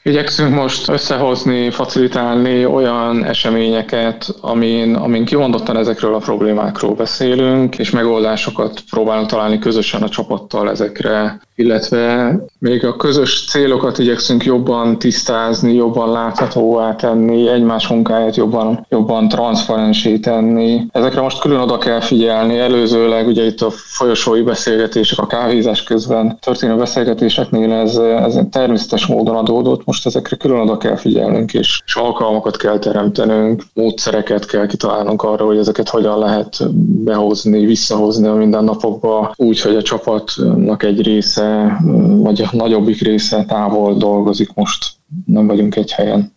Igyekszünk 0.03 0.55
most 0.55 0.89
összehozni, 0.89 1.71
facilitálni 1.71 2.65
olyan 2.65 3.25
eseményeket, 3.25 4.35
amin, 4.41 4.95
amin 4.95 5.25
kimondottan 5.25 5.77
ezekről 5.77 6.15
a 6.15 6.19
problémákról 6.19 6.95
beszélünk, 6.95 7.79
és 7.79 7.91
megoldásokat 7.91 8.81
próbálunk 8.91 9.29
találni 9.29 9.59
közösen 9.59 10.03
a 10.03 10.09
csapattal 10.09 10.71
ezekre, 10.71 11.41
illetve 11.55 12.37
még 12.59 12.85
a 12.85 12.97
közös 12.97 13.47
célokat 13.49 13.99
igyekszünk 13.99 14.45
jobban 14.45 14.99
tisztázni, 14.99 15.75
jobban 15.75 16.11
láthatóvá 16.11 16.95
tenni, 16.95 17.49
egymás 17.49 17.89
munkáját 17.89 18.37
jobban, 18.37 18.87
jobban 18.89 19.29
transzparensé 19.29 20.19
tenni. 20.19 20.87
Ezekre 20.93 21.21
most 21.21 21.41
külön 21.41 21.61
oda 21.61 21.79
kell 21.79 22.01
figyelni. 22.01 22.59
Előzőleg 22.59 23.27
ugye 23.27 23.45
itt 23.45 23.61
a 23.61 23.71
folyosói 23.71 24.43
beszélgetések, 24.43 25.19
a 25.19 25.27
kávézás 25.27 25.83
közben 25.83 26.39
történő 26.41 26.77
beszélgetéseknél 26.77 27.73
ez, 27.73 27.97
ez 27.97 28.39
természetes 28.51 29.07
módon 29.07 29.37
adódott. 29.37 29.87
Most 29.89 30.07
ezekre 30.07 30.37
külön 30.37 30.59
oda 30.59 30.77
kell 30.77 30.97
figyelnünk, 30.97 31.55
és, 31.55 31.83
és 31.87 31.95
alkalmakat 31.95 32.57
kell 32.57 32.79
teremtenünk, 32.79 33.63
módszereket 33.75 34.47
kell 34.47 34.67
kitalálnunk 34.67 35.23
arra, 35.23 35.45
hogy 35.45 35.57
ezeket 35.57 35.89
hogyan 35.89 36.19
lehet 36.19 36.57
behozni, 37.05 37.65
visszahozni 37.67 38.27
a 38.27 38.35
mindennapokba, 38.35 39.33
úgy, 39.37 39.61
hogy 39.61 39.77
a 39.77 39.83
csapatnak 39.83 40.83
egy 40.83 41.03
része 41.03 41.79
vagy 42.17 42.43
a 42.43 42.49
nagyobbik 42.53 43.01
része 43.01 43.45
távol 43.45 43.95
dolgozik 43.95 44.55
most, 44.55 44.87
nem 45.27 45.47
vagyunk 45.47 45.77
egy 45.77 45.93
helyen. 45.93 46.37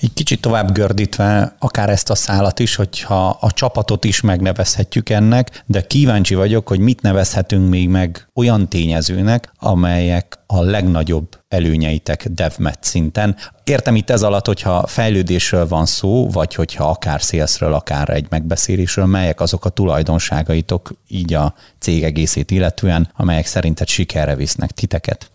Egy 0.00 0.12
kicsit 0.12 0.40
tovább 0.40 0.72
gördítve 0.72 1.56
akár 1.58 1.88
ezt 1.88 2.10
a 2.10 2.14
szálat 2.14 2.58
is, 2.58 2.74
hogyha 2.74 3.28
a 3.40 3.52
csapatot 3.52 4.04
is 4.04 4.20
megnevezhetjük 4.20 5.08
ennek, 5.08 5.62
de 5.66 5.86
kíváncsi 5.86 6.34
vagyok, 6.34 6.68
hogy 6.68 6.78
mit 6.78 7.00
nevezhetünk 7.02 7.68
még 7.68 7.88
meg 7.88 8.28
olyan 8.34 8.68
tényezőnek, 8.68 9.52
amelyek 9.58 10.38
a 10.46 10.62
legnagyobb 10.62 11.38
előnyeitek 11.48 12.28
DevMet 12.28 12.78
szinten. 12.84 13.36
Értem 13.64 13.96
itt 13.96 14.10
ez 14.10 14.22
alatt, 14.22 14.46
hogyha 14.46 14.86
fejlődésről 14.86 15.68
van 15.68 15.86
szó, 15.86 16.30
vagy 16.30 16.54
hogyha 16.54 16.88
akár 16.88 17.22
szélszről, 17.22 17.74
akár 17.74 18.08
egy 18.08 18.26
megbeszélésről, 18.28 19.06
melyek 19.06 19.40
azok 19.40 19.64
a 19.64 19.68
tulajdonságaitok 19.68 20.92
így 21.08 21.34
a 21.34 21.54
cég 21.78 22.04
egészét 22.04 22.50
illetően, 22.50 23.08
amelyek 23.16 23.46
szerinted 23.46 23.88
sikerre 23.88 24.36
visznek 24.36 24.70
titeket? 24.70 25.30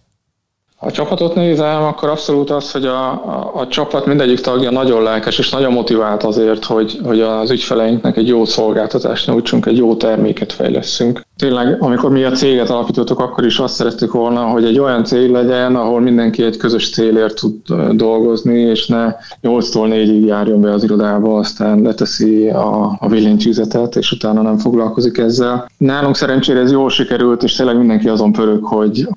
A 0.85 0.91
csapatot 0.91 1.35
nézem, 1.35 1.83
akkor 1.83 2.09
abszolút 2.09 2.49
az, 2.49 2.71
hogy 2.71 2.85
a, 2.85 3.11
a, 3.11 3.51
a 3.55 3.67
csapat 3.67 4.05
mindegyik 4.05 4.39
tagja 4.39 4.71
nagyon 4.71 5.03
lelkes 5.03 5.39
és 5.39 5.49
nagyon 5.49 5.71
motivált 5.71 6.23
azért, 6.23 6.65
hogy, 6.65 6.99
hogy 7.03 7.21
az 7.21 7.51
ügyfeleinknek 7.51 8.17
egy 8.17 8.27
jó 8.27 8.45
szolgáltatást 8.45 9.27
nyújtsunk, 9.27 9.65
egy 9.65 9.77
jó 9.77 9.95
terméket 9.95 10.51
fejleszünk. 10.51 11.21
Tényleg, 11.37 11.77
amikor 11.79 12.09
mi 12.09 12.23
a 12.23 12.31
céget 12.31 12.69
alapítottuk, 12.69 13.19
akkor 13.19 13.45
is 13.45 13.59
azt 13.59 13.73
szerettük 13.73 14.11
volna, 14.11 14.41
hogy 14.41 14.65
egy 14.65 14.79
olyan 14.79 15.03
cég 15.03 15.31
legyen, 15.31 15.75
ahol 15.75 15.99
mindenki 15.99 16.43
egy 16.43 16.57
közös 16.57 16.91
célért 16.91 17.35
tud 17.35 17.53
dolgozni, 17.91 18.59
és 18.59 18.87
ne 18.87 19.15
8-tól 19.43 19.87
4-ig 19.89 20.25
járjon 20.25 20.61
be 20.61 20.71
az 20.71 20.83
irodába, 20.83 21.37
aztán 21.37 21.81
leteszi 21.81 22.49
a, 22.49 22.97
a 22.99 23.07
billentyűzetet, 23.07 23.95
és 23.95 24.11
utána 24.11 24.41
nem 24.41 24.57
foglalkozik 24.57 25.17
ezzel. 25.17 25.69
Nálunk 25.77 26.15
szerencsére 26.15 26.59
ez 26.59 26.71
jól 26.71 26.89
sikerült, 26.89 27.43
és 27.43 27.55
tényleg 27.55 27.77
mindenki 27.77 28.09
azon 28.09 28.31
pörög, 28.31 28.63
hogy 28.63 29.07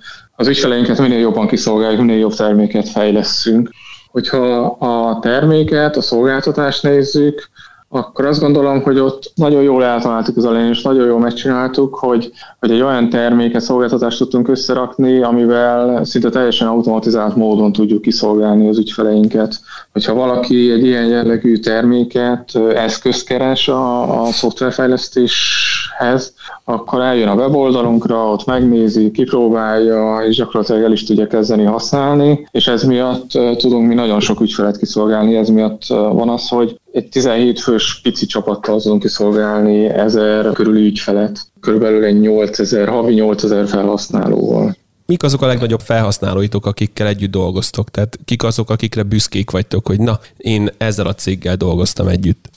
az 0.40 0.48
ügyfeleinket 0.48 0.98
minél 0.98 1.18
jobban 1.18 1.46
kiszolgáljuk, 1.46 2.00
minél 2.00 2.18
jobb 2.18 2.34
terméket 2.34 2.88
fejleszünk. 2.88 3.70
Hogyha 4.10 4.64
a 4.64 5.18
terméket, 5.18 5.96
a 5.96 6.00
szolgáltatást 6.00 6.82
nézzük, 6.82 7.50
akkor 7.88 8.24
azt 8.24 8.40
gondolom, 8.40 8.82
hogy 8.82 8.98
ott 8.98 9.32
nagyon 9.34 9.62
jól 9.62 9.84
eltaláltuk 9.84 10.36
az 10.36 10.44
elején, 10.44 10.68
és 10.68 10.82
nagyon 10.82 11.06
jól 11.06 11.18
megcsináltuk, 11.18 11.94
hogy, 11.94 12.30
hogy 12.58 12.70
egy 12.70 12.80
olyan 12.80 13.08
terméket, 13.08 13.60
szolgáltatást 13.60 14.18
tudtunk 14.18 14.48
összerakni, 14.48 15.22
amivel 15.22 16.04
szinte 16.04 16.28
teljesen 16.28 16.68
automatizált 16.68 17.36
módon 17.36 17.72
tudjuk 17.72 18.02
kiszolgálni 18.02 18.68
az 18.68 18.78
ügyfeleinket. 18.78 19.60
Hogyha 19.92 20.14
valaki 20.14 20.70
egy 20.70 20.84
ilyen 20.84 21.06
jellegű 21.06 21.56
terméket, 21.56 22.56
eszközt 22.74 23.26
keres 23.26 23.68
a, 23.68 24.22
a 24.22 24.26
szoftverfejlesztéshez, 24.26 26.34
akkor 26.70 27.00
eljön 27.00 27.28
a 27.28 27.34
weboldalunkra, 27.34 28.30
ott 28.30 28.44
megnézi, 28.44 29.10
kipróbálja, 29.10 30.18
és 30.28 30.36
gyakorlatilag 30.36 30.82
el 30.82 30.92
is 30.92 31.04
tudja 31.04 31.26
kezdeni 31.26 31.64
használni, 31.64 32.48
és 32.50 32.66
ez 32.66 32.82
miatt 32.82 33.30
tudunk 33.56 33.88
mi 33.88 33.94
nagyon 33.94 34.20
sok 34.20 34.40
ügyfelet 34.40 34.78
kiszolgálni, 34.78 35.36
ez 35.36 35.48
miatt 35.48 35.86
van 35.86 36.28
az, 36.28 36.48
hogy 36.48 36.80
egy 36.92 37.08
17 37.08 37.60
fős 37.60 38.00
pici 38.02 38.26
csapattal 38.26 38.80
tudunk 38.80 39.02
kiszolgálni 39.02 39.84
ezer 39.84 40.52
körüli 40.52 40.86
ügyfelet, 40.86 41.40
körülbelül 41.60 42.04
egy 42.04 42.20
8000, 42.20 42.88
havi 42.88 43.14
8000 43.14 43.66
felhasználóval. 43.66 44.76
mik 45.06 45.22
azok 45.22 45.42
a 45.42 45.46
legnagyobb 45.46 45.80
felhasználóitok, 45.80 46.66
akikkel 46.66 47.06
együtt 47.06 47.30
dolgoztok? 47.30 47.90
Tehát 47.90 48.18
kik 48.24 48.42
azok, 48.42 48.70
akikre 48.70 49.02
büszkék 49.02 49.50
vagytok, 49.50 49.86
hogy 49.86 50.00
na, 50.00 50.18
én 50.36 50.68
ezzel 50.78 51.06
a 51.06 51.14
céggel 51.14 51.56
dolgoztam 51.56 52.06
együtt? 52.06 52.50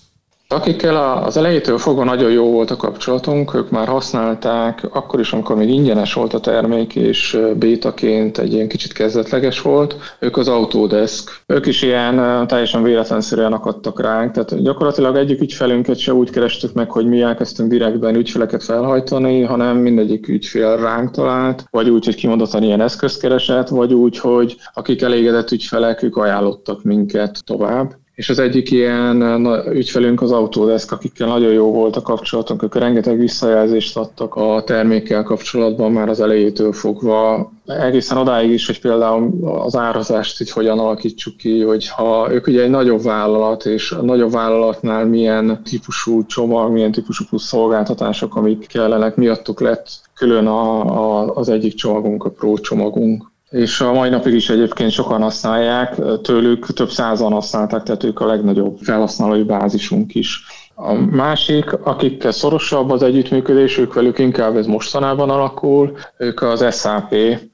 Akikkel 0.52 1.24
az 1.24 1.38
elejétől 1.38 1.78
fogva 1.78 2.04
nagyon 2.04 2.32
jó 2.32 2.52
volt 2.52 2.72
a 2.72 2.76
kapcsolatunk, 2.76 3.54
ők 3.54 3.70
már 3.70 3.88
használták, 3.88 4.88
akkor 4.92 5.20
is, 5.20 5.34
amikor 5.34 5.56
még 5.56 5.70
ingyenes 5.70 6.14
volt 6.14 6.34
a 6.34 6.40
termék, 6.40 6.96
és 6.96 7.38
bétaként 7.58 8.38
egy 8.38 8.54
ilyen 8.54 8.68
kicsit 8.68 8.94
kezdetleges 8.94 9.62
volt, 9.62 9.96
ők 10.20 10.38
az 10.38 10.48
Autodesk. 10.48 11.44
Ők 11.46 11.66
is 11.66 11.82
ilyen 11.82 12.48
teljesen 12.48 12.84
véletlenszerűen 12.84 13.54
akadtak 13.54 14.02
ránk, 14.02 14.32
tehát 14.32 14.64
gyakorlatilag 14.64 15.16
egyik 15.16 15.42
ügyfelünket 15.42 15.98
se 15.98 16.14
úgy 16.14 16.30
kerestük 16.30 16.74
meg, 16.74 16.92
hogy 16.92 17.06
mi 17.06 17.22
elkezdtünk 17.22 17.70
direktben 17.70 18.16
ügyfeleket 18.16 18.64
felhajtani, 18.64 19.42
hanem 19.42 19.78
mindegyik 19.78 20.28
ügyfél 20.28 20.78
ránk 20.78 21.12
talált, 21.12 21.66
vagy 21.70 21.90
úgy, 21.90 22.06
hogy 22.06 22.16
kimondottan 22.16 22.64
ilyen 22.64 22.82
eszközkereset, 22.82 23.70
vagy 23.70 23.94
úgy, 23.94 24.20
hogy 24.20 24.56
akik 24.74 25.02
elégedett 25.02 25.52
ügyfelek, 25.52 26.04
ők 26.04 26.18
ajánlottak 26.18 26.84
minket 26.84 27.44
tovább 27.46 28.00
és 28.16 28.30
az 28.30 28.40
egyik 28.40 28.72
ilyen 28.72 29.16
na, 29.16 29.74
ügyfelünk 29.74 30.22
az 30.22 30.32
Autodesk, 30.32 30.92
akikkel 30.92 31.28
nagyon 31.28 31.52
jó 31.52 31.72
volt 31.72 31.96
a 31.96 32.02
kapcsolatunk, 32.02 32.64
ők 32.64 32.76
rengeteg 32.76 33.18
visszajelzést 33.18 33.98
adtak 33.98 34.36
a 34.36 34.64
termékkel 34.66 35.24
kapcsolatban 35.24 35.92
már 35.92 36.10
az 36.10 36.20
elejétől 36.20 36.74
fogva, 36.74 37.52
egészen 37.66 38.18
odáig 38.18 38.52
is, 38.52 38.66
hogy 38.66 38.82
például 38.82 39.48
az 39.48 39.76
árazást 39.76 40.42
így 40.42 40.52
hogyan 40.52 40.80
alakítsuk 40.80 41.38
ki, 41.38 41.62
hogy 41.62 41.88
ha 41.88 42.28
ők 42.32 42.48
ugye 42.48 42.62
egy 42.62 42.70
nagyobb 42.70 43.04
vállalat, 43.04 43.66
és 43.66 43.92
a 43.92 44.02
nagyobb 44.02 44.32
vállalatnál 44.32 45.06
milyen 45.06 45.62
típusú 45.64 46.26
csomag, 46.26 46.72
milyen 46.72 46.92
típusú 46.92 47.26
plusz 47.30 47.46
szolgáltatások, 47.46 48.36
amik 48.36 48.68
kellenek, 48.68 49.16
miattuk 49.16 49.60
lett 49.60 49.88
külön 50.14 50.48
a, 50.48 50.80
a, 50.82 51.36
az 51.36 51.50
egyik 51.50 51.74
csomagunk, 51.74 52.24
a 52.24 52.30
Pro 52.30 52.58
csomagunk 52.58 53.31
és 53.52 53.82
a 53.82 53.94
mai 53.94 54.10
napig 54.10 54.34
is 54.34 54.50
egyébként 54.50 54.92
sokan 54.92 55.22
használják, 55.22 55.96
tőlük 56.22 56.74
több 56.74 56.90
százan 56.90 57.32
használták, 57.32 57.84
tehát 57.84 58.04
ők 58.04 58.20
a 58.20 58.26
legnagyobb 58.26 58.78
felhasználói 58.82 59.44
bázisunk 59.44 60.16
is. 60.16 60.44
A 60.84 60.94
másik, 60.94 61.74
akikkel 61.74 62.32
szorosabb 62.32 62.90
az 62.90 63.04
együttműködés, 63.04 63.78
ők 63.78 63.94
velük 63.94 64.20
inkább 64.20 64.56
ez 64.56 64.66
mostanában 64.66 65.30
alakul, 65.30 65.98
ők 66.18 66.42
az 66.42 66.80
SAP, 66.80 67.14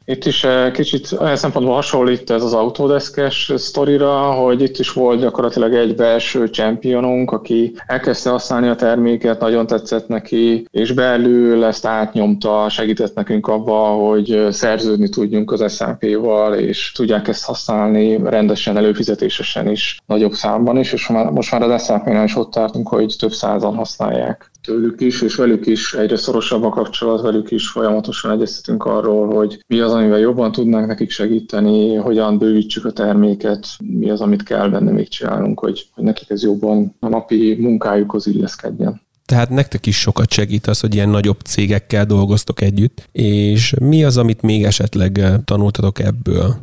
itt 0.09 0.25
is 0.25 0.43
eh, 0.43 0.71
kicsit 0.71 1.11
olyan 1.19 1.35
szempontból 1.35 1.75
hasonlít 1.75 2.29
ez 2.29 2.43
az 2.43 2.53
Autodeskes 2.53 3.51
sztorira, 3.55 4.31
hogy 4.31 4.61
itt 4.61 4.77
is 4.77 4.93
volt 4.93 5.19
gyakorlatilag 5.19 5.73
egy 5.73 5.95
belső 5.95 6.45
championunk, 6.45 7.31
aki 7.31 7.75
elkezdte 7.87 8.29
használni 8.29 8.67
a 8.67 8.75
terméket, 8.75 9.39
nagyon 9.39 9.67
tetszett 9.67 10.07
neki, 10.07 10.67
és 10.71 10.91
belül 10.91 11.63
ezt 11.63 11.85
átnyomta, 11.85 12.69
segített 12.69 13.15
nekünk 13.15 13.47
abba, 13.47 13.77
hogy 13.77 14.47
szerződni 14.49 15.09
tudjunk 15.09 15.51
az 15.51 15.75
SAP-val, 15.75 16.53
és 16.53 16.91
tudják 16.91 17.27
ezt 17.27 17.45
használni 17.45 18.19
rendesen, 18.23 18.77
előfizetésesen 18.77 19.69
is, 19.69 19.99
nagyobb 20.05 20.33
számban 20.33 20.77
is, 20.77 20.93
és 20.93 21.07
most 21.07 21.51
már 21.51 21.61
az 21.61 21.83
SAP-nál 21.85 22.23
is 22.23 22.35
ott 22.35 22.51
tartunk, 22.51 22.87
hogy 22.87 23.15
több 23.17 23.31
százan 23.31 23.75
használják 23.75 24.51
tőlük 24.67 25.01
is, 25.01 25.21
és 25.21 25.35
velük 25.35 25.65
is 25.65 25.93
egyre 25.93 26.17
szorosabb 26.17 26.63
a 26.63 26.69
kapcsolat, 26.69 27.21
velük 27.21 27.51
is 27.51 27.67
folyamatosan 27.67 28.31
egyeztetünk 28.31 28.85
arról, 28.85 29.35
hogy 29.35 29.63
mi 29.67 29.79
az, 29.79 29.91
amivel 29.91 30.19
jobban 30.19 30.51
tudnánk 30.51 30.87
nekik 30.87 31.11
segíteni, 31.11 31.95
hogyan 31.95 32.37
bővítsük 32.37 32.85
a 32.85 32.91
terméket, 32.91 33.67
mi 33.83 34.09
az, 34.09 34.21
amit 34.21 34.43
kell 34.43 34.69
benne 34.69 34.91
még 34.91 35.07
csinálnunk, 35.07 35.59
hogy, 35.59 35.87
hogy 35.91 36.03
nekik 36.03 36.29
ez 36.29 36.43
jobban 36.43 36.95
a 36.99 37.07
napi 37.07 37.55
munkájukhoz 37.59 38.27
illeszkedjen. 38.27 39.01
Tehát 39.25 39.49
nektek 39.49 39.85
is 39.85 39.99
sokat 39.99 40.31
segít 40.31 40.67
az, 40.67 40.79
hogy 40.79 40.93
ilyen 40.93 41.09
nagyobb 41.09 41.39
cégekkel 41.39 42.05
dolgoztok 42.05 42.61
együtt, 42.61 43.09
és 43.11 43.73
mi 43.79 44.03
az, 44.03 44.17
amit 44.17 44.41
még 44.41 44.63
esetleg 44.63 45.21
tanultatok 45.45 45.99
ebből? 45.99 46.55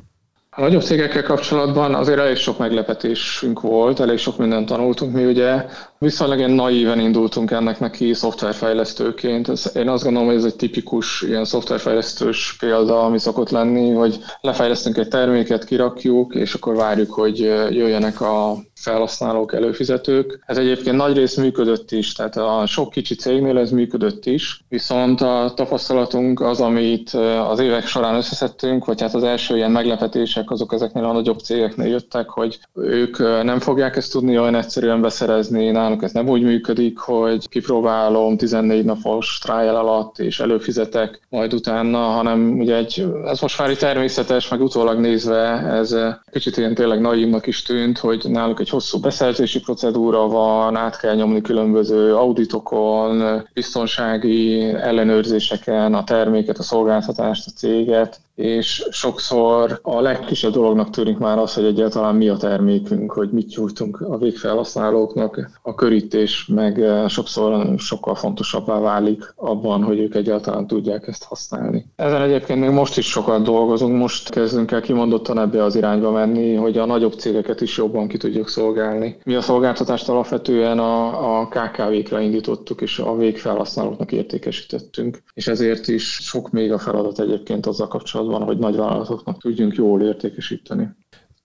A 0.56 0.60
nagyobb 0.60 0.82
cégekkel 0.82 1.22
kapcsolatban 1.22 1.94
azért 1.94 2.18
elég 2.18 2.36
sok 2.36 2.58
meglepetésünk 2.58 3.60
volt, 3.60 4.00
elég 4.00 4.18
sok 4.18 4.38
mindent 4.38 4.68
tanultunk. 4.68 5.14
Mi 5.14 5.24
ugye 5.24 5.64
viszonylag 5.98 6.38
ilyen 6.38 6.50
naíven 6.50 7.00
indultunk 7.00 7.50
ennek 7.50 7.80
neki 7.80 8.12
szoftverfejlesztőként. 8.12 9.48
Ez, 9.48 9.70
én 9.74 9.88
azt 9.88 10.04
gondolom, 10.04 10.28
hogy 10.28 10.36
ez 10.36 10.44
egy 10.44 10.56
tipikus 10.56 11.22
ilyen 11.22 11.44
szoftverfejlesztős 11.44 12.56
példa, 12.58 13.04
ami 13.04 13.18
szokott 13.18 13.50
lenni, 13.50 13.90
hogy 13.90 14.18
lefejlesztünk 14.40 14.96
egy 14.96 15.08
terméket, 15.08 15.64
kirakjuk, 15.64 16.34
és 16.34 16.54
akkor 16.54 16.76
várjuk, 16.76 17.12
hogy 17.12 17.38
jöjjenek 17.70 18.20
a 18.20 18.56
felhasználók, 18.84 19.54
előfizetők. 19.54 20.44
Ez 20.46 20.56
egyébként 20.56 20.96
nagy 20.96 21.16
rész 21.16 21.36
működött 21.36 21.90
is, 21.90 22.12
tehát 22.12 22.36
a 22.36 22.66
sok 22.66 22.90
kicsi 22.90 23.14
cégnél 23.14 23.58
ez 23.58 23.70
működött 23.70 24.26
is, 24.26 24.64
viszont 24.68 25.20
a 25.20 25.52
tapasztalatunk 25.56 26.40
az, 26.40 26.60
amit 26.60 27.10
az 27.48 27.58
évek 27.58 27.86
során 27.86 28.14
összeszedtünk, 28.14 28.84
vagy 28.84 29.00
hát 29.00 29.14
az 29.14 29.22
első 29.22 29.56
ilyen 29.56 29.70
meglepetések 29.70 30.50
azok 30.50 30.72
ezeknél 30.72 31.04
a 31.04 31.12
nagyobb 31.12 31.38
cégeknél 31.38 31.86
jöttek, 31.86 32.28
hogy 32.28 32.58
ők 32.74 33.18
nem 33.18 33.60
fogják 33.60 33.96
ezt 33.96 34.12
tudni 34.12 34.38
olyan 34.38 34.54
egyszerűen 34.54 35.00
beszerezni, 35.00 35.70
náluk 35.94 36.02
ez 36.08 36.24
nem 36.24 36.28
úgy 36.28 36.42
működik, 36.42 36.98
hogy 36.98 37.48
kipróbálom 37.48 38.36
14 38.36 38.84
napos 38.84 39.38
trial 39.42 39.76
alatt 39.76 40.18
és 40.18 40.40
előfizetek 40.40 41.20
majd 41.28 41.54
utána, 41.54 41.98
hanem 41.98 42.58
ugye 42.58 42.76
egy, 42.76 43.06
ez 43.24 43.40
most 43.40 43.58
már 43.58 43.76
természetes, 43.76 44.48
meg 44.48 44.60
utólag 44.60 44.98
nézve 44.98 45.38
ez 45.62 45.96
kicsit 46.32 46.56
ilyen 46.56 46.74
tényleg 46.74 47.00
naívnak 47.00 47.46
is 47.46 47.62
tűnt, 47.62 47.98
hogy 47.98 48.24
náluk 48.28 48.60
egy 48.60 48.68
hosszú 48.68 48.98
beszerzési 48.98 49.60
procedúra 49.60 50.26
van, 50.28 50.76
át 50.76 50.98
kell 50.98 51.14
nyomni 51.14 51.40
különböző 51.40 52.14
auditokon, 52.14 53.42
biztonsági 53.52 54.62
ellenőrzéseken 54.62 55.94
a 55.94 56.04
terméket, 56.04 56.58
a 56.58 56.62
szolgáltatást, 56.62 57.46
a 57.46 57.50
céget, 57.50 58.20
és 58.34 58.86
sokszor 58.90 59.78
a 59.82 60.00
legkisebb 60.00 60.52
dolognak 60.52 60.90
tűnik 60.90 61.18
már 61.18 61.38
az, 61.38 61.54
hogy 61.54 61.64
egyáltalán 61.64 62.14
mi 62.14 62.28
a 62.28 62.36
termékünk, 62.36 63.12
hogy 63.12 63.30
mit 63.30 63.56
nyújtunk 63.56 64.00
a 64.00 64.18
végfelhasználóknak. 64.18 65.50
A 65.62 65.74
körítés 65.74 66.46
meg 66.46 66.82
eh, 66.82 67.08
sokszor 67.08 67.78
sokkal 67.78 68.14
fontosabbá 68.14 68.78
válik 68.78 69.32
abban, 69.36 69.82
hogy 69.82 69.98
ők 69.98 70.14
egyáltalán 70.14 70.66
tudják 70.66 71.06
ezt 71.08 71.24
használni. 71.24 71.86
Ezen 71.96 72.22
egyébként 72.22 72.60
még 72.60 72.70
most 72.70 72.98
is 72.98 73.06
sokat 73.06 73.42
dolgozunk, 73.42 73.96
most 73.98 74.30
kezdünk 74.30 74.70
el 74.70 74.80
kimondottan 74.80 75.38
ebbe 75.38 75.62
az 75.62 75.76
irányba 75.76 76.10
menni, 76.10 76.54
hogy 76.54 76.78
a 76.78 76.84
nagyobb 76.84 77.12
cégeket 77.12 77.60
is 77.60 77.76
jobban 77.76 78.08
ki 78.08 78.16
tudjuk 78.16 78.48
szolgálni. 78.48 79.16
Mi 79.24 79.34
a 79.34 79.40
szolgáltatást 79.40 80.08
alapvetően 80.08 80.78
a, 80.78 81.40
a 81.40 81.48
KKV-kra 81.48 82.20
indítottuk, 82.20 82.80
és 82.80 82.98
a 82.98 83.16
végfelhasználóknak 83.16 84.12
értékesítettünk, 84.12 85.22
és 85.34 85.46
ezért 85.46 85.88
is 85.88 86.12
sok 86.12 86.50
még 86.50 86.72
a 86.72 86.78
feladat 86.78 87.20
egyébként 87.20 87.66
azzal 87.66 87.88
kapcsolatban, 87.88 88.23
van, 88.26 88.42
hogy 88.42 88.58
nagyvállalatoknak 88.58 89.40
tudjunk 89.40 89.74
jól 89.74 90.02
értékesíteni 90.02 90.88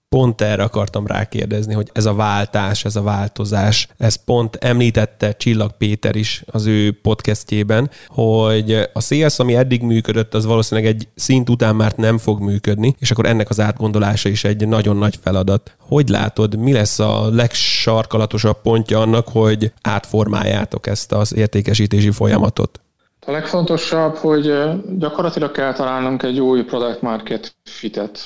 pont 0.09 0.41
erre 0.41 0.63
akartam 0.63 1.07
rákérdezni, 1.07 1.73
hogy 1.73 1.89
ez 1.93 2.05
a 2.05 2.13
váltás, 2.13 2.85
ez 2.85 2.95
a 2.95 3.01
változás, 3.01 3.87
ez 3.97 4.23
pont 4.23 4.55
említette 4.55 5.31
Csillag 5.31 5.71
Péter 5.77 6.15
is 6.15 6.43
az 6.45 6.65
ő 6.65 6.91
podcastjében, 7.01 7.89
hogy 8.07 8.71
a 8.93 9.01
CS, 9.01 9.39
ami 9.39 9.55
eddig 9.55 9.81
működött, 9.81 10.33
az 10.33 10.45
valószínűleg 10.45 10.89
egy 10.89 11.07
szint 11.15 11.49
után 11.49 11.75
már 11.75 11.93
nem 11.95 12.17
fog 12.17 12.41
működni, 12.41 12.95
és 12.99 13.11
akkor 13.11 13.25
ennek 13.25 13.49
az 13.49 13.59
átgondolása 13.59 14.29
is 14.29 14.43
egy 14.43 14.67
nagyon 14.67 14.97
nagy 14.97 15.19
feladat. 15.21 15.75
Hogy 15.79 16.09
látod, 16.09 16.55
mi 16.55 16.73
lesz 16.73 16.99
a 16.99 17.29
legsarkalatosabb 17.29 18.61
pontja 18.61 18.99
annak, 18.99 19.27
hogy 19.27 19.71
átformáljátok 19.81 20.87
ezt 20.87 21.11
az 21.11 21.35
értékesítési 21.35 22.11
folyamatot? 22.11 22.81
A 23.29 23.31
legfontosabb, 23.31 24.15
hogy 24.15 24.53
gyakorlatilag 24.97 25.51
kell 25.51 25.73
találnunk 25.73 26.23
egy 26.23 26.39
új 26.39 26.63
product 26.63 27.01
market 27.01 27.55
fitet. 27.63 28.19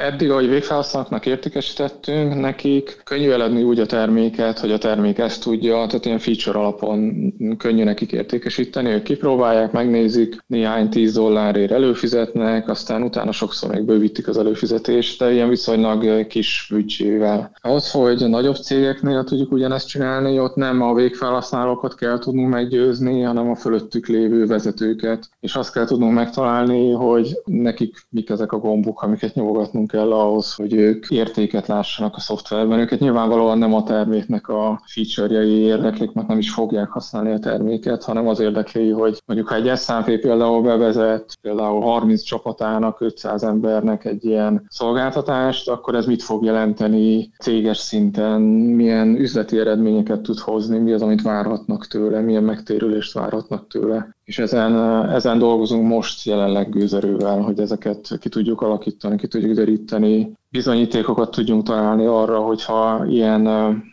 Eddig, 0.00 0.30
ahogy 0.30 0.48
végfelhasználóknak 0.48 1.26
értékesítettünk, 1.26 2.40
nekik 2.40 3.00
könnyű 3.04 3.30
eladni 3.30 3.62
úgy 3.62 3.80
a 3.80 3.86
terméket, 3.86 4.58
hogy 4.58 4.72
a 4.72 4.78
termék 4.78 5.18
ezt 5.18 5.42
tudja, 5.42 5.86
tehát 5.86 6.04
ilyen 6.04 6.18
feature 6.18 6.58
alapon 6.58 7.32
könnyű 7.58 7.84
nekik 7.84 8.12
értékesíteni, 8.12 8.88
ők 8.88 9.02
kipróbálják, 9.02 9.72
megnézik, 9.72 10.44
néhány 10.46 10.88
10 10.88 11.14
dollárért 11.14 11.72
előfizetnek, 11.72 12.68
aztán 12.68 13.02
utána 13.02 13.32
sokszor 13.32 13.70
még 13.70 13.82
bővítik 13.82 14.28
az 14.28 14.38
előfizetést, 14.38 15.18
de 15.18 15.32
ilyen 15.32 15.48
viszonylag 15.48 16.26
kis 16.26 16.68
büdzsével. 16.70 17.50
Ahhoz, 17.60 17.90
hogy 17.90 18.22
a 18.22 18.28
nagyobb 18.28 18.56
cégeknél 18.56 19.24
tudjuk 19.24 19.52
ugyanezt 19.52 19.88
csinálni, 19.88 20.40
ott 20.40 20.54
nem 20.54 20.82
a 20.82 20.94
végfelhasználókat 20.94 21.94
kell 21.94 22.18
tudnunk 22.18 22.48
meggyőzni, 22.48 23.22
hanem 23.22 23.50
a 23.50 23.54
fölöttük 23.54 24.06
lévő 24.06 24.45
vezetőket, 24.46 25.28
és 25.40 25.54
azt 25.54 25.72
kell 25.72 25.84
tudnunk 25.84 26.12
megtalálni, 26.14 26.90
hogy 26.90 27.40
nekik 27.44 28.06
mik 28.10 28.30
ezek 28.30 28.52
a 28.52 28.58
gombok, 28.58 29.02
amiket 29.02 29.34
nyomogatnunk 29.34 29.90
kell 29.90 30.12
ahhoz, 30.12 30.54
hogy 30.54 30.72
ők 30.74 31.10
értéket 31.10 31.66
lássanak 31.66 32.16
a 32.16 32.20
szoftverben. 32.20 32.78
Őket 32.78 33.00
nyilvánvalóan 33.00 33.58
nem 33.58 33.74
a 33.74 33.82
terméknek 33.82 34.48
a 34.48 34.80
feature-jei 34.86 35.50
érdeklik, 35.50 36.12
mert 36.12 36.28
nem 36.28 36.38
is 36.38 36.50
fogják 36.50 36.88
használni 36.88 37.32
a 37.32 37.38
terméket, 37.38 38.04
hanem 38.04 38.28
az 38.28 38.40
érdekli, 38.40 38.90
hogy 38.90 39.22
mondjuk 39.26 39.48
ha 39.48 39.54
egy 39.54 39.78
SAP 39.78 40.04
például 40.04 40.62
bevezet, 40.62 41.38
például 41.40 41.80
30 41.80 42.22
csapatának, 42.22 43.00
500 43.00 43.42
embernek 43.42 44.04
egy 44.04 44.24
ilyen 44.24 44.66
szolgáltatást, 44.68 45.68
akkor 45.68 45.94
ez 45.94 46.06
mit 46.06 46.22
fog 46.22 46.44
jelenteni 46.44 47.30
céges 47.38 47.78
szinten, 47.78 48.40
milyen 48.40 49.16
üzleti 49.16 49.58
eredményeket 49.58 50.20
tud 50.20 50.38
hozni, 50.38 50.78
mi 50.78 50.92
az, 50.92 51.02
amit 51.02 51.22
várhatnak 51.22 51.86
tőle, 51.86 52.20
milyen 52.20 52.42
megtérülést 52.42 53.12
várhatnak 53.12 53.68
tőle 53.68 54.15
és 54.26 54.38
ezen, 54.38 54.74
ezen 55.10 55.38
dolgozunk 55.38 55.86
most 55.88 56.24
jelenleg 56.26 56.70
gőzerővel, 56.70 57.40
hogy 57.40 57.60
ezeket 57.60 58.18
ki 58.20 58.28
tudjuk 58.28 58.60
alakítani, 58.60 59.16
ki 59.16 59.26
tudjuk 59.26 59.52
deríteni, 59.54 60.32
bizonyítékokat 60.48 61.30
tudjunk 61.30 61.62
találni 61.62 62.06
arra, 62.06 62.40
hogyha 62.40 63.06
ilyen 63.08 63.42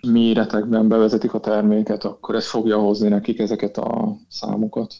méretekben 0.07 0.87
bevezetik 0.87 1.33
a 1.33 1.39
terméket, 1.39 2.03
akkor 2.03 2.35
ez 2.35 2.47
fogja 2.47 2.77
hozni 2.79 3.07
nekik 3.09 3.39
ezeket 3.39 3.77
a 3.77 4.15
számokat. 4.27 4.93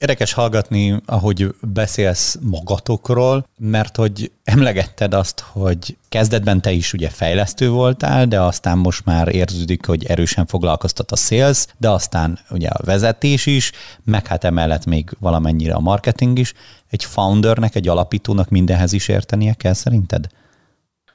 Érdekes 0.00 0.32
hallgatni, 0.32 1.00
ahogy 1.06 1.54
beszélsz 1.72 2.38
magatokról, 2.40 3.46
mert 3.58 3.96
hogy 3.96 4.30
emlegetted 4.44 5.14
azt, 5.14 5.40
hogy 5.40 5.96
kezdetben 6.08 6.60
te 6.60 6.70
is 6.70 6.92
ugye 6.92 7.08
fejlesztő 7.08 7.70
voltál, 7.70 8.26
de 8.26 8.40
aztán 8.40 8.78
most 8.78 9.04
már 9.04 9.34
érződik, 9.34 9.86
hogy 9.86 10.04
erősen 10.04 10.46
foglalkoztat 10.46 11.10
a 11.10 11.16
sales, 11.16 11.66
de 11.78 11.90
aztán 11.90 12.38
ugye 12.50 12.68
a 12.68 12.84
vezetés 12.84 13.46
is, 13.46 13.72
meg 14.04 14.26
hát 14.26 14.44
emellett 14.44 14.84
még 14.84 15.10
valamennyire 15.18 15.74
a 15.74 15.80
marketing 15.80 16.38
is. 16.38 16.54
Egy 16.90 17.04
foundernek, 17.04 17.74
egy 17.74 17.88
alapítónak 17.88 18.48
mindenhez 18.48 18.92
is 18.92 19.08
értenie 19.08 19.54
kell 19.54 19.72
szerinted? 19.72 20.26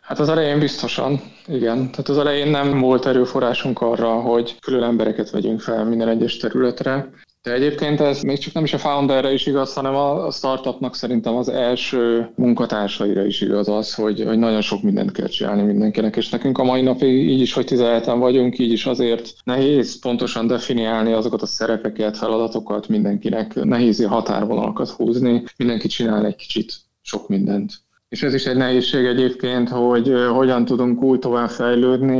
Hát 0.01 0.19
az 0.19 0.29
elején 0.29 0.59
biztosan, 0.59 1.21
igen. 1.47 1.77
Tehát 1.91 2.09
az 2.09 2.17
elején 2.17 2.47
nem 2.47 2.79
volt 2.79 3.05
erőforrásunk 3.05 3.81
arra, 3.81 4.21
hogy 4.21 4.57
külön 4.59 4.83
embereket 4.83 5.29
vegyünk 5.29 5.61
fel 5.61 5.83
minden 5.83 6.07
egyes 6.07 6.37
területre. 6.37 7.09
De 7.45 7.53
egyébként 7.53 7.99
ez 7.99 8.21
még 8.21 8.37
csak 8.37 8.53
nem 8.53 8.63
is 8.63 8.73
a 8.73 8.77
founderre 8.77 9.33
is 9.33 9.45
igaz, 9.45 9.73
hanem 9.73 9.95
a 9.95 10.31
startupnak 10.31 10.95
szerintem 10.95 11.35
az 11.35 11.49
első 11.49 12.31
munkatársaira 12.35 13.25
is 13.25 13.41
igaz 13.41 13.67
az, 13.69 13.93
hogy, 13.93 14.23
hogy 14.23 14.37
nagyon 14.37 14.61
sok 14.61 14.81
mindent 14.81 15.11
kell 15.11 15.27
csinálni 15.27 15.61
mindenkinek, 15.61 16.15
és 16.15 16.29
nekünk 16.29 16.57
a 16.57 16.63
mai 16.63 16.81
napig 16.81 17.29
így 17.29 17.41
is, 17.41 17.53
hogy 17.53 17.65
17-en 17.69 18.15
vagyunk, 18.19 18.59
így 18.59 18.71
is 18.71 18.85
azért 18.85 19.33
nehéz 19.43 19.99
pontosan 19.99 20.47
definiálni 20.47 21.11
azokat 21.11 21.41
a 21.41 21.45
szerepeket, 21.45 22.17
feladatokat 22.17 22.87
mindenkinek, 22.87 23.53
nehéz 23.53 24.05
határvonalakat 24.05 24.89
húzni, 24.89 25.43
mindenki 25.57 25.87
csinál 25.87 26.25
egy 26.25 26.35
kicsit 26.35 26.73
sok 27.01 27.27
mindent. 27.27 27.84
És 28.15 28.23
ez 28.23 28.33
is 28.33 28.45
egy 28.45 28.55
nehézség 28.55 29.05
egyébként, 29.05 29.69
hogy 29.69 30.13
hogyan 30.33 30.65
tudunk 30.65 31.01
úgy 31.01 31.19
tovább 31.19 31.49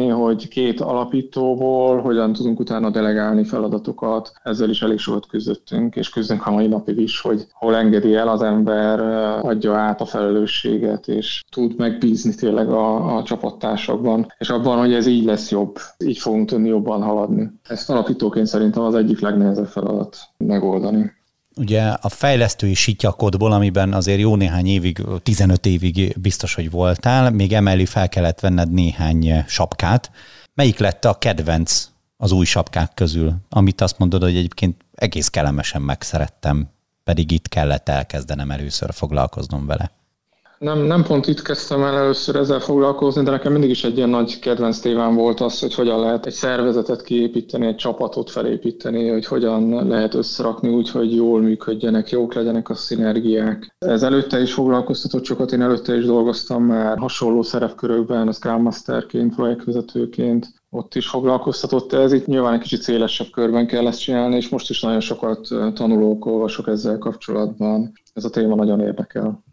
hogy 0.10 0.48
két 0.48 0.82
alapítóból 0.82 2.02
hogyan 2.02 2.34
tudunk 2.34 2.60
utána 2.60 2.90
delegálni 2.90 3.44
feladatokat. 3.44 4.32
Ezzel 4.44 4.70
is 4.70 4.82
elég 4.82 4.98
sokat 4.98 5.28
küzdöttünk, 5.28 5.96
és 5.96 6.10
küzdünk 6.10 6.46
a 6.46 6.52
mai 6.52 6.68
napig 6.68 6.98
is, 7.00 7.22
hogy 7.22 7.48
hol 7.52 7.76
engedi 7.76 8.16
el 8.16 8.28
az 8.28 8.42
ember, 8.42 9.00
adja 9.46 9.76
át 9.76 10.02
a 10.02 10.06
felelősséget, 10.06 11.08
és 11.08 11.44
tud 11.50 11.78
megbízni 11.78 12.36
tényleg 12.36 12.70
a, 12.70 13.18
a 13.18 13.24
csapattársakban, 13.24 14.28
és 14.38 14.50
abban, 14.50 14.78
hogy 14.78 14.94
ez 14.94 15.08
így 15.08 15.26
lesz 15.26 15.52
jobb, 15.52 15.78
így 16.06 16.18
fogunk 16.18 16.48
tudni 16.48 16.68
jobban 16.68 17.02
haladni. 17.02 17.52
Ezt 17.64 17.90
alapítóként 17.90 18.46
szerintem 18.46 18.84
az 18.84 18.96
egyik 18.96 19.20
legnehezebb 19.20 19.68
feladat 19.68 20.18
megoldani 20.38 21.14
ugye 21.56 21.84
a 21.88 22.10
fejlesztői 22.10 22.74
sityakodból, 22.74 23.52
amiben 23.52 23.94
azért 23.94 24.20
jó 24.20 24.36
néhány 24.36 24.68
évig, 24.68 25.02
15 25.24 25.66
évig 25.66 26.20
biztos, 26.20 26.54
hogy 26.54 26.72
voltál, 26.72 27.32
még 27.32 27.54
emellé 27.54 27.86
fel 27.86 28.10
kellett 28.10 28.40
venned 28.40 28.72
néhány 28.72 29.44
sapkát. 29.48 30.12
Melyik 30.54 30.78
lett 30.78 31.06
a 31.06 31.18
kedvenc 31.18 31.90
az 32.18 32.32
új 32.32 32.46
sapkák 32.46 32.94
közül, 32.94 33.34
amit 33.50 33.82
azt 33.82 33.98
mondod, 33.98 34.22
hogy 34.22 34.36
egyébként 34.36 34.86
egész 34.96 35.28
kellemesen 35.28 35.82
megszerettem, 35.82 36.70
pedig 37.04 37.32
itt 37.32 37.48
kellett 37.48 37.90
elkezdenem 37.90 38.52
először 38.52 38.94
foglalkoznom 38.94 39.66
vele? 39.66 39.92
Nem, 40.58 40.80
nem 40.80 41.04
pont 41.04 41.28
itt 41.28 41.42
kezdtem 41.42 41.84
el 41.84 41.98
először 41.98 42.36
ezzel 42.36 42.60
foglalkozni, 42.60 43.24
de 43.24 43.32
nekem 43.32 43.52
mindig 43.52 43.70
is 43.70 43.84
egy 43.84 43.98
ilyen 43.98 44.10
nagy 44.10 44.40
kedvenc 44.40 44.80
tévám 44.80 45.16
volt 45.16 45.40
az, 45.40 45.60
hogy 45.60 45.74
hogyan 45.74 46.00
lehet 46.00 46.26
egy 46.26 46.34
szervezetet 46.34 47.04
kiépíteni, 47.04 47.66
egy 47.66 47.76
csapatot 47.76 48.30
felépíteni, 48.30 49.10
hogy 49.10 49.26
hogyan 49.26 49.88
lehet 49.88 50.14
összerakni 50.14 50.70
úgy, 50.70 50.90
hogy 50.90 51.16
jól 51.16 51.42
működjenek, 51.42 52.10
jók 52.10 52.34
legyenek 52.34 52.70
a 52.70 52.76
szinergiák. 52.76 53.76
Ez 53.78 54.04
előtte 54.04 54.42
is 54.42 54.54
foglalkoztatott 54.54 55.26
sokat, 55.26 55.52
én 55.52 55.62
előtte 55.62 55.98
is 55.98 56.06
dolgoztam 56.06 56.64
már 56.64 56.98
hasonló 56.98 57.42
szerepkörökben, 57.42 58.28
a 58.28 58.32
Scrum 58.32 58.62
Masterként, 58.62 59.36
projektvezetőként, 59.36 60.48
ott 60.70 60.96
is 60.96 61.08
foglalkoztatott 61.08 61.94
ez, 61.94 62.14
itt 62.14 62.26
nyilván 62.26 62.54
egy 62.54 62.60
kicsit 62.60 62.82
szélesebb 62.82 63.28
körben 63.32 63.68
kell 63.68 63.88
ezt 63.88 64.00
csinálni, 64.00 64.36
és 64.36 64.50
most 64.50 64.70
is 64.70 64.82
nagyon 64.82 65.00
sokat 65.00 65.48
tanulók, 65.74 66.26
olvasok 66.26 66.68
ezzel 66.68 66.98
kapcsolatban. 66.98 67.92
Ez 68.14 68.26
a 68.26 68.30
téma 68.30 68.56
nagyon 68.56 68.80
érdekel. 68.80 69.44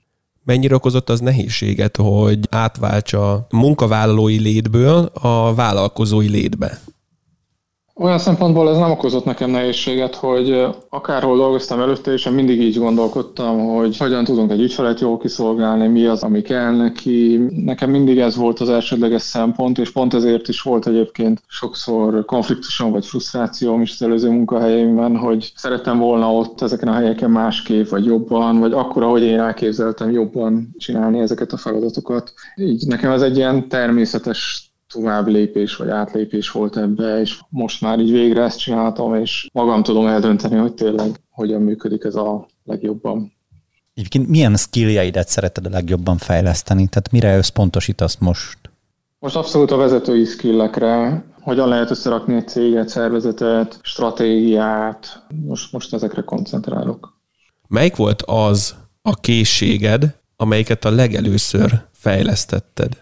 Mennyire 0.44 0.74
okozott 0.74 1.08
az 1.08 1.20
nehézséget, 1.20 1.96
hogy 1.96 2.38
átváltsa 2.50 3.46
munkavállalói 3.50 4.38
létből 4.38 5.04
a 5.12 5.54
vállalkozói 5.54 6.28
létbe? 6.28 6.80
Olyan 7.94 8.18
szempontból 8.18 8.70
ez 8.70 8.76
nem 8.76 8.90
okozott 8.90 9.24
nekem 9.24 9.50
nehézséget, 9.50 10.14
hogy 10.14 10.66
akárhol 10.88 11.36
dolgoztam 11.36 11.80
előtte, 11.80 12.12
és 12.12 12.26
én 12.26 12.32
mindig 12.32 12.60
így 12.60 12.78
gondolkodtam, 12.78 13.66
hogy 13.66 13.96
hogyan 13.96 14.24
tudunk 14.24 14.50
egy 14.50 14.60
ügyfelet 14.60 15.00
jól 15.00 15.18
kiszolgálni, 15.18 15.86
mi 15.86 16.06
az, 16.06 16.22
ami 16.22 16.42
kell 16.42 16.76
neki. 16.76 17.40
Nekem 17.64 17.90
mindig 17.90 18.18
ez 18.18 18.36
volt 18.36 18.60
az 18.60 18.68
elsődleges 18.68 19.22
szempont, 19.22 19.78
és 19.78 19.92
pont 19.92 20.14
ezért 20.14 20.48
is 20.48 20.60
volt 20.60 20.86
egyébként 20.86 21.42
sokszor 21.46 22.24
konfliktusom 22.24 22.90
vagy 22.90 23.06
frusztrációm 23.06 23.80
is 23.80 23.92
az 23.92 24.02
előző 24.02 24.30
munkahelyeimben, 24.30 25.16
hogy 25.16 25.52
szerettem 25.54 25.98
volna 25.98 26.32
ott 26.32 26.60
ezeken 26.60 26.88
a 26.88 26.94
helyeken 26.94 27.30
másképp, 27.30 27.88
vagy 27.88 28.04
jobban, 28.04 28.58
vagy 28.58 28.72
akkor, 28.72 29.02
ahogy 29.02 29.22
én 29.22 29.40
elképzeltem, 29.40 30.10
jobban 30.10 30.74
csinálni 30.78 31.20
ezeket 31.20 31.52
a 31.52 31.56
feladatokat. 31.56 32.32
Így 32.56 32.86
nekem 32.86 33.10
ez 33.10 33.22
egy 33.22 33.36
ilyen 33.36 33.68
természetes 33.68 34.71
tovább 34.92 35.26
lépés 35.26 35.76
vagy 35.76 35.88
átlépés 35.88 36.50
volt 36.50 36.76
ebbe, 36.76 37.20
és 37.20 37.40
most 37.48 37.80
már 37.80 37.98
így 37.98 38.10
végre 38.10 38.42
ezt 38.42 38.58
csináltam, 38.58 39.14
és 39.14 39.48
magam 39.52 39.82
tudom 39.82 40.06
eldönteni, 40.06 40.56
hogy 40.56 40.74
tényleg 40.74 41.10
hogyan 41.30 41.62
működik 41.62 42.04
ez 42.04 42.14
a 42.14 42.46
legjobban. 42.64 43.32
Egyébként 43.94 44.28
milyen 44.28 44.56
skilljeidet 44.56 45.28
szereted 45.28 45.66
a 45.66 45.70
legjobban 45.70 46.16
fejleszteni? 46.16 46.86
Tehát 46.86 47.10
mire 47.10 47.36
összpontosítasz 47.36 48.16
most? 48.18 48.58
Most 49.18 49.36
abszolút 49.36 49.70
a 49.70 49.76
vezetői 49.76 50.24
skillekre, 50.24 51.24
hogyan 51.40 51.68
lehet 51.68 51.90
összerakni 51.90 52.34
egy 52.34 52.48
céget, 52.48 52.88
szervezetet, 52.88 53.78
stratégiát, 53.82 55.26
most, 55.46 55.72
most 55.72 55.94
ezekre 55.94 56.22
koncentrálok. 56.22 57.18
Melyik 57.68 57.96
volt 57.96 58.22
az 58.22 58.74
a 59.02 59.14
készséged, 59.14 60.18
amelyiket 60.36 60.84
a 60.84 60.90
legelőször 60.90 61.82
fejlesztetted? 61.92 63.00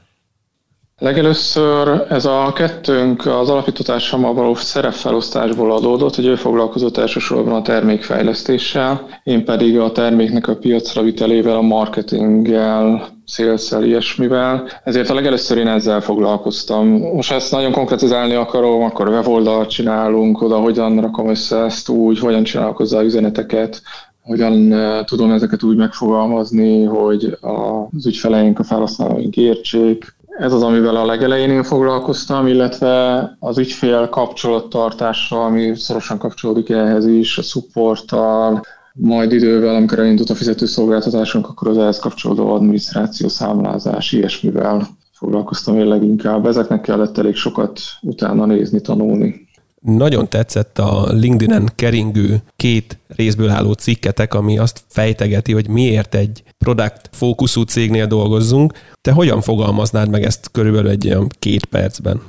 Legelőször 1.02 2.06
ez 2.08 2.24
a 2.24 2.52
kettőnk 2.54 3.26
az 3.26 3.48
alapítótársammal 3.48 4.34
való 4.34 4.54
szerepfelosztásból 4.54 5.72
adódott, 5.72 6.14
hogy 6.14 6.26
ő 6.26 6.34
foglalkozott 6.34 6.96
elsősorban 6.96 7.54
a 7.54 7.62
termékfejlesztéssel, 7.62 9.06
én 9.22 9.44
pedig 9.44 9.78
a 9.78 9.92
terméknek 9.92 10.48
a 10.48 10.56
piacra 10.56 11.02
vitelével, 11.02 11.56
a 11.56 11.60
marketinggel, 11.60 13.06
szélszel, 13.26 13.84
ilyesmivel. 13.84 14.68
Ezért 14.84 15.10
a 15.10 15.14
legelőször 15.14 15.58
én 15.58 15.68
ezzel 15.68 16.00
foglalkoztam. 16.00 16.86
Most 16.88 17.32
ezt 17.32 17.52
nagyon 17.52 17.72
konkretizálni 17.72 18.34
akarom, 18.34 18.82
akkor 18.82 19.08
weboldalt 19.08 19.70
csinálunk, 19.70 20.42
oda 20.42 20.56
hogyan 20.58 21.00
rakom 21.00 21.28
össze 21.28 21.56
ezt 21.64 21.88
úgy, 21.88 22.18
hogyan 22.18 22.42
csinálok 22.42 22.76
hozzá 22.76 23.02
üzeneteket, 23.02 23.82
hogyan 24.22 24.72
eh, 24.72 25.04
tudom 25.04 25.30
ezeket 25.32 25.62
úgy 25.62 25.76
megfogalmazni, 25.76 26.84
hogy 26.84 27.36
az 27.40 28.06
ügyfeleink, 28.06 28.58
a 28.58 28.64
felhasználóink 28.64 29.36
értsék, 29.36 30.18
ez 30.40 30.52
az, 30.52 30.62
amivel 30.62 30.96
a 30.96 31.06
legelején 31.06 31.50
én 31.50 31.62
foglalkoztam, 31.62 32.46
illetve 32.46 33.36
az 33.38 33.58
ügyfél 33.58 34.08
kapcsolattartással, 34.08 35.44
ami 35.44 35.76
szorosan 35.76 36.18
kapcsolódik 36.18 36.70
ehhez 36.70 37.06
is, 37.06 37.38
a 37.38 37.42
supporttal, 37.42 38.60
majd 38.92 39.32
idővel, 39.32 39.74
amikor 39.74 39.98
elindult 39.98 40.30
a 40.30 40.34
fizetőszolgáltatásunk, 40.34 41.48
akkor 41.48 41.68
az 41.68 41.78
ehhez 41.78 41.98
kapcsolódó 41.98 42.52
adminisztráció, 42.52 43.28
számlázás, 43.28 44.12
ilyesmivel 44.12 44.86
foglalkoztam 45.12 45.78
én 45.78 45.86
leginkább. 45.86 46.46
Ezeknek 46.46 46.80
kellett 46.80 47.18
elég 47.18 47.34
sokat 47.34 47.80
utána 48.00 48.46
nézni, 48.46 48.80
tanulni. 48.80 49.48
Nagyon 49.80 50.28
tetszett 50.28 50.78
a 50.78 51.06
LinkedIn-en 51.12 51.70
keringő 51.74 52.42
két 52.56 52.98
részből 53.08 53.50
álló 53.50 53.72
cikketek, 53.72 54.34
ami 54.34 54.58
azt 54.58 54.84
fejtegeti, 54.88 55.52
hogy 55.52 55.68
miért 55.68 56.14
egy 56.14 56.42
product 56.58 57.10
fókuszú 57.12 57.62
cégnél 57.62 58.06
dolgozzunk. 58.06 58.72
Te 59.00 59.12
hogyan 59.12 59.40
fogalmaznád 59.40 60.08
meg 60.08 60.22
ezt 60.22 60.48
körülbelül 60.52 60.90
egy 60.90 61.06
olyan 61.06 61.28
két 61.38 61.64
percben? 61.64 62.20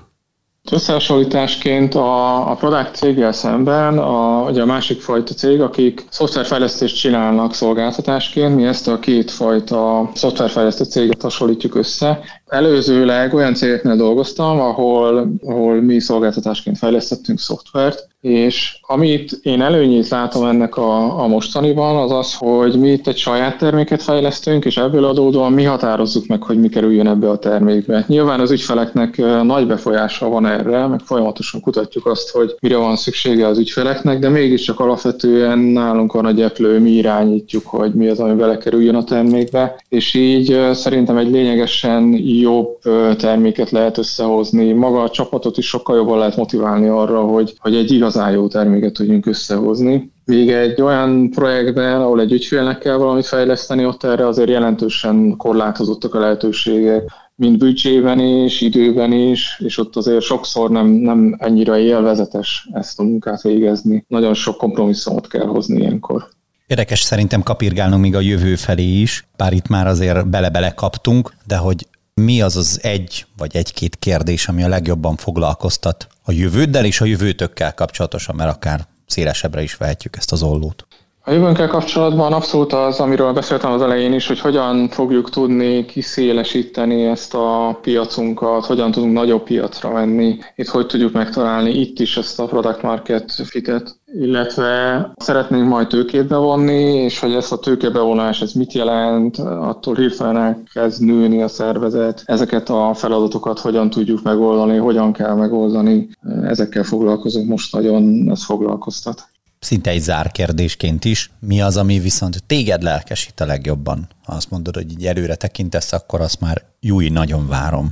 Összehasonlításként 0.71 1.95
a, 1.95 2.51
a 2.51 2.55
product 2.55 2.95
céggel 2.95 3.31
szemben 3.31 3.97
a, 3.97 4.43
ugye 4.49 4.61
a 4.61 4.65
másik 4.65 5.01
fajta 5.01 5.33
cég, 5.33 5.61
akik 5.61 6.05
szoftverfejlesztést 6.09 6.95
csinálnak 6.97 7.53
szolgáltatásként, 7.53 8.55
mi 8.55 8.65
ezt 8.65 8.87
a 8.87 8.99
két 8.99 9.31
fajta 9.31 10.11
szoftverfejlesztő 10.13 10.83
céget 10.83 11.21
hasonlítjuk 11.21 11.75
össze. 11.75 12.19
Előzőleg 12.51 13.33
olyan 13.33 13.53
cégeknél 13.53 13.95
dolgoztam, 13.95 14.59
ahol, 14.59 15.31
ahol 15.45 15.81
mi 15.81 15.99
szolgáltatásként 15.99 16.77
fejlesztettünk 16.77 17.39
szoftvert, 17.39 18.09
és 18.21 18.77
amit 18.81 19.39
én 19.41 19.61
előnyét 19.61 20.09
látom 20.09 20.45
ennek 20.45 20.77
a, 20.77 21.21
a 21.23 21.27
mostaniban, 21.27 21.95
az 21.95 22.11
az, 22.11 22.35
hogy 22.35 22.79
mi 22.79 22.89
itt 22.91 23.07
egy 23.07 23.17
saját 23.17 23.57
terméket 23.57 24.01
fejlesztünk, 24.01 24.65
és 24.65 24.77
ebből 24.77 25.05
adódóan 25.05 25.53
mi 25.53 25.63
határozzuk 25.63 26.27
meg, 26.27 26.43
hogy 26.43 26.59
mi 26.59 26.69
kerüljön 26.69 27.07
ebbe 27.07 27.29
a 27.29 27.37
termékbe. 27.37 28.05
Nyilván 28.07 28.39
az 28.39 28.51
ügyfeleknek 28.51 29.17
nagy 29.43 29.67
befolyása 29.67 30.29
van 30.29 30.45
erre, 30.45 30.87
meg 30.87 30.99
folyamatosan 30.99 31.61
kutatjuk 31.61 32.05
azt, 32.05 32.29
hogy 32.29 32.55
mire 32.59 32.77
van 32.77 32.95
szüksége 32.95 33.47
az 33.47 33.57
ügyfeleknek, 33.57 34.19
de 34.19 34.29
mégiscsak 34.29 34.79
alapvetően 34.79 35.59
nálunk 35.59 36.13
van 36.13 36.25
a 36.25 36.31
gyeplő, 36.31 36.79
mi 36.79 36.89
irányítjuk, 36.89 37.65
hogy 37.65 37.93
mi 37.93 38.07
az, 38.07 38.19
ami 38.19 38.33
belekerüljön 38.33 38.95
a 38.95 39.03
termékbe, 39.03 39.75
és 39.89 40.13
így 40.13 40.59
szerintem 40.73 41.17
egy 41.17 41.31
lényegesen 41.31 42.13
jobb 42.41 42.79
terméket 43.17 43.69
lehet 43.71 43.97
összehozni. 43.97 44.71
Maga 44.71 45.01
a 45.01 45.09
csapatot 45.09 45.57
is 45.57 45.67
sokkal 45.67 45.95
jobban 45.95 46.17
lehet 46.17 46.35
motiválni 46.35 46.87
arra, 46.87 47.21
hogy, 47.21 47.53
hogy 47.57 47.75
egy 47.75 47.91
igazán 47.91 48.31
jó 48.31 48.47
terméket 48.47 48.93
tudjunk 48.93 49.25
összehozni. 49.25 50.11
Még 50.25 50.51
egy 50.51 50.81
olyan 50.81 51.29
projektben, 51.29 52.01
ahol 52.01 52.21
egy 52.21 52.31
ügyfélnek 52.31 52.77
kell 52.77 52.95
valamit 52.95 53.25
fejleszteni, 53.25 53.85
ott 53.85 54.03
erre 54.03 54.27
azért 54.27 54.49
jelentősen 54.49 55.37
korlátozottak 55.37 56.15
a 56.15 56.19
lehetőségek, 56.19 57.03
mind 57.35 57.57
büdzsében 57.57 58.19
is, 58.19 58.61
időben 58.61 59.11
is, 59.11 59.61
és 59.65 59.77
ott 59.77 59.95
azért 59.95 60.21
sokszor 60.21 60.69
nem, 60.69 60.87
nem 60.87 61.35
ennyire 61.39 61.79
élvezetes 61.79 62.69
ezt 62.73 62.99
a 62.99 63.03
munkát 63.03 63.41
végezni. 63.41 64.05
Nagyon 64.07 64.33
sok 64.33 64.57
kompromisszumot 64.57 65.27
kell 65.27 65.45
hozni 65.45 65.79
ilyenkor. 65.79 66.27
Érdekes 66.67 67.01
szerintem 67.01 67.43
kapirgálnunk 67.43 68.01
még 68.01 68.15
a 68.15 68.19
jövő 68.19 68.55
felé 68.55 68.99
is, 69.01 69.27
bár 69.37 69.53
itt 69.53 69.67
már 69.67 69.87
azért 69.87 70.29
bele-bele 70.29 70.73
kaptunk, 70.73 71.33
de 71.47 71.57
hogy 71.57 71.87
mi 72.21 72.41
az 72.41 72.55
az 72.55 72.79
egy 72.81 73.25
vagy 73.37 73.55
egy-két 73.55 73.95
kérdés, 73.99 74.47
ami 74.47 74.63
a 74.63 74.67
legjobban 74.67 75.15
foglalkoztat 75.15 76.07
a 76.23 76.31
jövőddel 76.31 76.85
és 76.85 77.01
a 77.01 77.05
jövőtökkel 77.05 77.73
kapcsolatosan, 77.73 78.35
mert 78.35 78.55
akár 78.55 78.87
szélesebbre 79.05 79.61
is 79.61 79.75
vehetjük 79.75 80.15
ezt 80.15 80.31
az 80.31 80.43
ollót. 80.43 80.87
A 81.23 81.31
jövőnkkel 81.31 81.67
kapcsolatban 81.67 82.33
abszolút 82.33 82.73
az, 82.73 82.99
amiről 82.99 83.33
beszéltem 83.33 83.71
az 83.71 83.81
elején 83.81 84.13
is, 84.13 84.27
hogy 84.27 84.39
hogyan 84.39 84.89
fogjuk 84.89 85.29
tudni 85.29 85.85
kiszélesíteni 85.85 87.05
ezt 87.05 87.33
a 87.33 87.79
piacunkat, 87.81 88.65
hogyan 88.65 88.91
tudunk 88.91 89.13
nagyobb 89.13 89.43
piacra 89.43 89.91
menni, 89.91 90.37
itt 90.55 90.67
hogy 90.67 90.85
tudjuk 90.85 91.11
megtalálni 91.11 91.69
itt 91.69 91.99
is 91.99 92.17
ezt 92.17 92.39
a 92.39 92.45
product 92.45 92.81
market 92.81 93.31
fitet, 93.31 93.95
illetve 94.05 95.11
szeretnénk 95.15 95.67
majd 95.67 95.87
tőkét 95.87 96.27
bevonni, 96.27 96.93
és 96.93 97.19
hogy 97.19 97.33
ezt 97.33 97.51
a 97.51 97.59
tőkebevonás, 97.59 98.41
ez 98.41 98.51
mit 98.51 98.73
jelent, 98.73 99.37
attól 99.39 99.95
hirtelen 99.95 100.37
elkezd 100.37 101.03
nőni 101.03 101.41
a 101.41 101.47
szervezet, 101.47 102.23
ezeket 102.25 102.69
a 102.69 102.93
feladatokat 102.93 103.59
hogyan 103.59 103.89
tudjuk 103.89 104.23
megoldani, 104.23 104.77
hogyan 104.77 105.13
kell 105.13 105.35
megoldani, 105.35 106.09
ezekkel 106.43 106.83
foglalkozunk 106.83 107.47
most 107.47 107.73
nagyon, 107.73 108.29
ez 108.31 108.43
foglalkoztat 108.43 109.30
szinte 109.61 109.89
egy 109.89 110.01
zárkérdésként 110.01 111.05
is, 111.05 111.31
mi 111.39 111.61
az, 111.61 111.77
ami 111.77 111.99
viszont 111.99 112.43
téged 112.47 112.81
lelkesít 112.81 113.39
a 113.39 113.45
legjobban? 113.45 114.07
Ha 114.23 114.33
azt 114.33 114.49
mondod, 114.49 114.75
hogy 114.75 114.91
így 114.91 115.05
előre 115.05 115.35
tekintesz, 115.35 115.93
akkor 115.93 116.21
azt 116.21 116.39
már 116.39 116.61
júj, 116.79 117.09
nagyon 117.09 117.47
várom. 117.47 117.89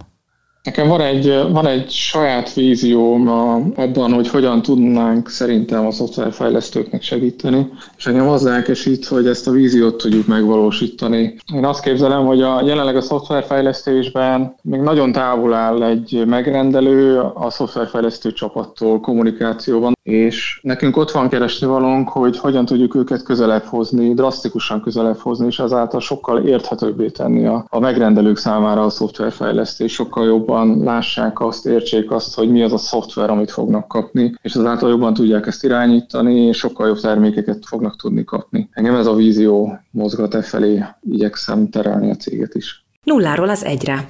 Nekem 0.63 0.87
van 0.87 1.01
egy, 1.01 1.27
van 1.51 1.67
egy 1.67 1.89
saját 1.89 2.53
vízióm 2.53 3.27
abban, 3.75 4.13
hogy 4.13 4.29
hogyan 4.29 4.61
tudnánk 4.61 5.29
szerintem 5.29 5.85
a 5.85 5.91
szoftverfejlesztőknek 5.91 7.01
segíteni, 7.01 7.67
és 7.97 8.05
engem 8.05 8.27
az 8.27 8.43
lelkesít, 8.43 9.05
hogy 9.05 9.27
ezt 9.27 9.47
a 9.47 9.51
víziót 9.51 9.97
tudjuk 9.97 10.27
megvalósítani. 10.27 11.35
Én 11.53 11.65
azt 11.65 11.83
képzelem, 11.83 12.25
hogy 12.25 12.41
a 12.41 12.61
jelenleg 12.65 12.95
a 12.95 13.01
szoftverfejlesztésben 13.01 14.55
még 14.61 14.79
nagyon 14.79 15.11
távol 15.11 15.53
áll 15.53 15.83
egy 15.83 16.23
megrendelő 16.25 17.19
a 17.19 17.49
szoftverfejlesztő 17.49 18.31
csapattól 18.31 18.99
kommunikációban, 18.99 19.97
és 20.09 20.59
nekünk 20.61 20.97
ott 20.97 21.11
van 21.11 21.29
keresni 21.29 21.67
valónk, 21.67 22.09
hogy 22.09 22.37
hogyan 22.37 22.65
tudjuk 22.65 22.95
őket 22.95 23.23
közelebb 23.23 23.63
hozni, 23.63 24.13
drasztikusan 24.13 24.81
közelebb 24.81 25.17
hozni, 25.17 25.45
és 25.45 25.59
ezáltal 25.59 25.99
sokkal 25.99 26.39
érthetőbbé 26.39 27.09
tenni 27.09 27.45
a, 27.45 27.65
a 27.69 27.79
megrendelők 27.79 28.37
számára 28.37 28.85
a 28.85 28.89
szoftverfejlesztés, 28.89 29.93
sokkal 29.93 30.25
jobban 30.25 30.83
lássák 30.83 31.39
azt, 31.39 31.65
értsék 31.65 32.11
azt, 32.11 32.35
hogy 32.35 32.51
mi 32.51 32.63
az 32.63 32.73
a 32.73 32.77
szoftver, 32.77 33.29
amit 33.29 33.51
fognak 33.51 33.87
kapni, 33.87 34.33
és 34.41 34.53
ezáltal 34.53 34.89
jobban 34.89 35.13
tudják 35.13 35.47
ezt 35.47 35.63
irányítani, 35.63 36.35
és 36.35 36.57
sokkal 36.57 36.87
jobb 36.87 36.99
termékeket 36.99 37.65
fognak 37.65 37.95
tudni 37.95 38.23
kapni. 38.23 38.69
Engem 38.71 38.95
ez 38.95 39.05
a 39.05 39.13
vízió 39.13 39.79
mozgat 39.91 40.33
e 40.33 40.41
felé, 40.41 40.83
igyekszem 41.01 41.69
terelni 41.69 42.09
a 42.09 42.15
céget 42.15 42.55
is. 42.55 42.85
Nulláról 43.03 43.49
az 43.49 43.63
egyre. 43.63 44.07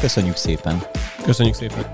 Köszönjük 0.00 0.36
szépen! 0.36 0.82
Köszönjük 1.24 1.54
szépen! 1.54 1.84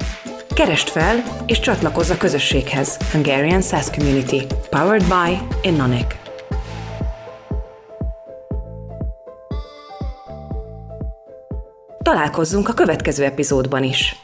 Kerest 0.54 0.90
fel 0.90 1.22
és 1.46 1.60
csatlakozz 1.60 2.10
a 2.10 2.16
közösséghez. 2.16 2.96
Hungarian 3.12 3.62
SaaS 3.62 3.90
Community. 3.90 4.42
Powered 4.70 5.04
by 5.04 5.38
Innonic. 5.68 6.06
Találkozzunk 12.02 12.68
a 12.68 12.72
következő 12.72 13.24
epizódban 13.24 13.82
is. 13.82 14.16